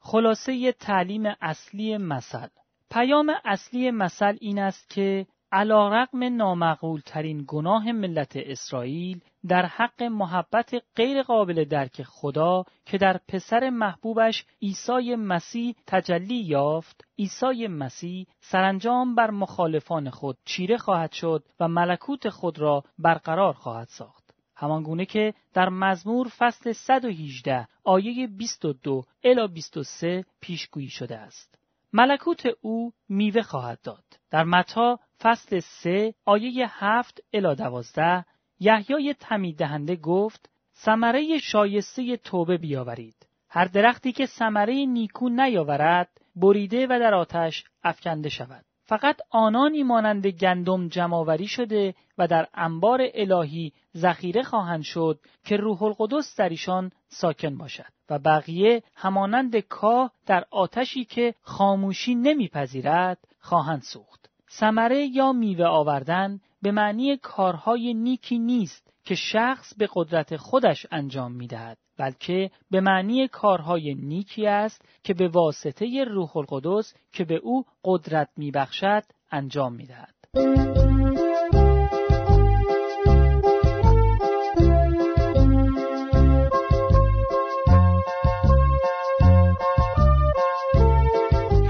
خلاصه 0.08 0.72
تعلیم 0.72 1.22
اصلی 1.40 1.98
مثل. 1.98 2.46
پیام 2.90 3.32
اصلی 3.44 3.90
مثل 3.90 4.36
این 4.40 4.58
است 4.58 4.90
که 4.90 5.26
علا 5.52 5.88
رقم 5.88 6.36
نامعقول 6.36 7.00
ترین 7.06 7.44
گناه 7.48 7.92
ملت 7.92 8.32
اسرائیل 8.36 9.20
در 9.48 9.66
حق 9.66 10.02
محبت 10.02 10.74
غیر 10.96 11.22
قابل 11.22 11.64
درک 11.64 12.02
خدا 12.02 12.64
که 12.84 12.98
در 12.98 13.20
پسر 13.28 13.70
محبوبش 13.70 14.44
عیسی 14.62 15.14
مسیح 15.14 15.74
تجلی 15.86 16.38
یافت 16.38 17.04
عیسی 17.18 17.66
مسیح 17.66 18.26
سرانجام 18.40 19.14
بر 19.14 19.30
مخالفان 19.30 20.10
خود 20.10 20.36
چیره 20.44 20.76
خواهد 20.76 21.12
شد 21.12 21.44
و 21.60 21.68
ملکوت 21.68 22.28
خود 22.28 22.58
را 22.58 22.84
برقرار 22.98 23.52
خواهد 23.52 23.88
ساخت. 23.88 24.25
همانگونه 24.56 25.04
که 25.06 25.34
در 25.54 25.68
مزمور 25.68 26.28
فصل 26.38 26.72
118 26.72 27.68
آیه 27.84 28.26
22 28.26 29.04
الی 29.24 29.48
23 29.48 30.24
پیشگویی 30.40 30.88
شده 30.88 31.18
است. 31.18 31.58
ملکوت 31.92 32.46
او 32.60 32.92
میوه 33.08 33.42
خواهد 33.42 33.80
داد. 33.82 34.04
در 34.30 34.44
متا 34.44 34.98
فصل 35.20 35.60
3 35.60 36.14
آیه 36.24 36.66
7 36.68 37.20
الی 37.32 37.54
12 37.54 38.24
یحیای 38.60 39.14
تمید 39.20 39.56
دهنده 39.56 39.96
گفت 39.96 40.50
ثمره 40.74 41.38
شایسته 41.38 42.16
توبه 42.16 42.56
بیاورید. 42.56 43.26
هر 43.48 43.64
درختی 43.64 44.12
که 44.12 44.26
ثمره 44.26 44.86
نیکو 44.86 45.28
نیاورد 45.28 46.20
بریده 46.36 46.86
و 46.86 46.98
در 47.00 47.14
آتش 47.14 47.64
افکنده 47.84 48.28
شود. 48.28 48.65
فقط 48.88 49.16
آنانی 49.30 49.82
مانند 49.82 50.26
گندم 50.26 50.88
جمعآوری 50.88 51.46
شده 51.46 51.94
و 52.18 52.26
در 52.26 52.48
انبار 52.54 53.00
الهی 53.14 53.72
ذخیره 53.96 54.42
خواهند 54.42 54.82
شد 54.82 55.20
که 55.44 55.56
روح 55.56 55.82
القدس 55.82 56.36
در 56.36 56.48
ایشان 56.48 56.92
ساکن 57.08 57.56
باشد 57.58 57.92
و 58.10 58.18
بقیه 58.18 58.82
همانند 58.94 59.56
کاه 59.56 60.12
در 60.26 60.44
آتشی 60.50 61.04
که 61.04 61.34
خاموشی 61.42 62.14
نمیپذیرد 62.14 63.18
خواهند 63.40 63.82
سوخت. 63.82 64.30
ثمره 64.50 65.06
یا 65.06 65.32
میوه 65.32 65.64
آوردن 65.64 66.40
به 66.62 66.70
معنی 66.72 67.16
کارهای 67.16 67.94
نیکی 67.94 68.38
نیست 68.38 68.92
که 69.04 69.14
شخص 69.14 69.74
به 69.74 69.88
قدرت 69.94 70.36
خودش 70.36 70.86
انجام 70.90 71.32
می‌دهد 71.32 71.78
بلکه 71.98 72.50
به 72.70 72.80
معنی 72.80 73.28
کارهای 73.28 73.94
نیکی 73.94 74.46
است 74.46 74.82
که 75.02 75.14
به 75.14 75.28
واسطه 75.28 76.04
روح 76.04 76.36
القدس 76.36 76.94
که 77.12 77.24
به 77.24 77.34
او 77.34 77.64
قدرت 77.84 78.28
میبخشد 78.36 79.02
انجام 79.30 79.72
می‌دهد. 79.72 80.14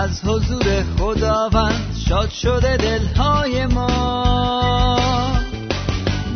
از 0.06 0.24
حضور 0.24 0.84
خداوند 0.98 1.96
شاد 2.08 2.30
شده 2.30 2.76
دلهای 2.76 3.66
ما. 3.66 4.98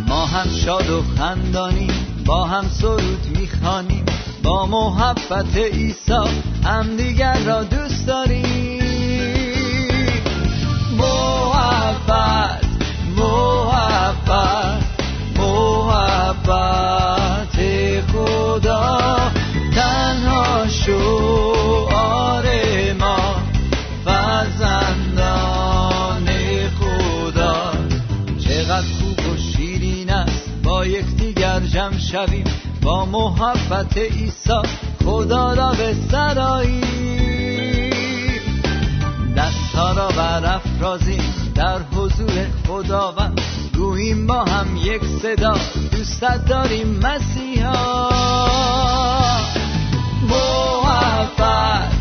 ما 0.09 0.27
هم 0.27 0.49
شاد 0.65 0.91
و 0.91 1.03
خندانیم 1.19 2.23
با 2.27 2.45
هم 2.45 2.69
سرود 2.69 3.39
می‌خوانیم 3.39 4.05
با 4.43 4.67
محبت 4.67 5.57
عیسی 5.57 6.13
هم 6.65 6.97
دیگر 6.97 7.39
را 7.39 7.63
دوست 7.63 8.07
داریم. 8.07 8.50
شویم 32.13 32.45
با 32.83 33.05
محبت 33.05 33.97
عیسی 33.97 34.63
خدا 35.05 35.55
را 35.55 35.73
به 35.73 35.95
سرایی 36.11 36.81
دستها 39.37 39.93
را 39.93 40.09
برافرازیم 40.09 41.53
در 41.55 41.79
حضور 41.79 42.47
خداوند. 42.69 43.41
گوییم 43.75 44.27
با 44.27 44.45
هم 44.45 44.77
یک 44.77 45.03
صدا 45.23 45.55
دوستت 45.93 46.45
داریم 46.45 47.01
مسیحا. 47.03 48.11
محبت 50.29 52.00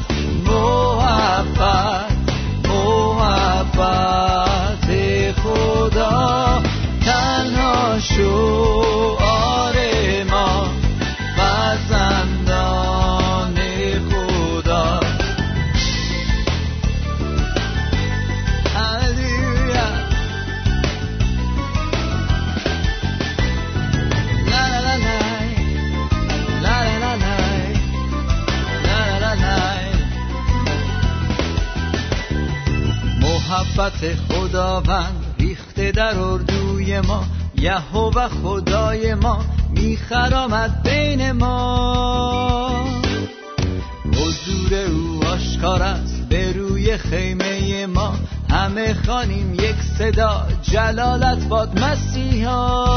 خداوند 34.59 35.25
ریخته 35.39 35.91
در 35.91 36.19
اردوی 36.19 37.01
ما 37.01 37.23
یهوه 37.55 38.27
خدای 38.27 39.13
ما 39.13 39.45
میخرامد 39.69 40.83
بین 40.83 41.31
ما. 41.31 42.85
حضور 44.05 44.73
او 44.73 45.23
آشکار 45.33 45.81
است 45.81 46.29
به 46.29 46.53
روی 46.53 46.97
خیمه 46.97 47.85
ما. 47.85 48.13
همه 48.49 48.93
خانیم 48.93 49.53
یک 49.53 49.75
صدا 49.97 50.47
جلالت 50.61 51.47
باد 51.47 51.79
مسیحا. 51.79 52.89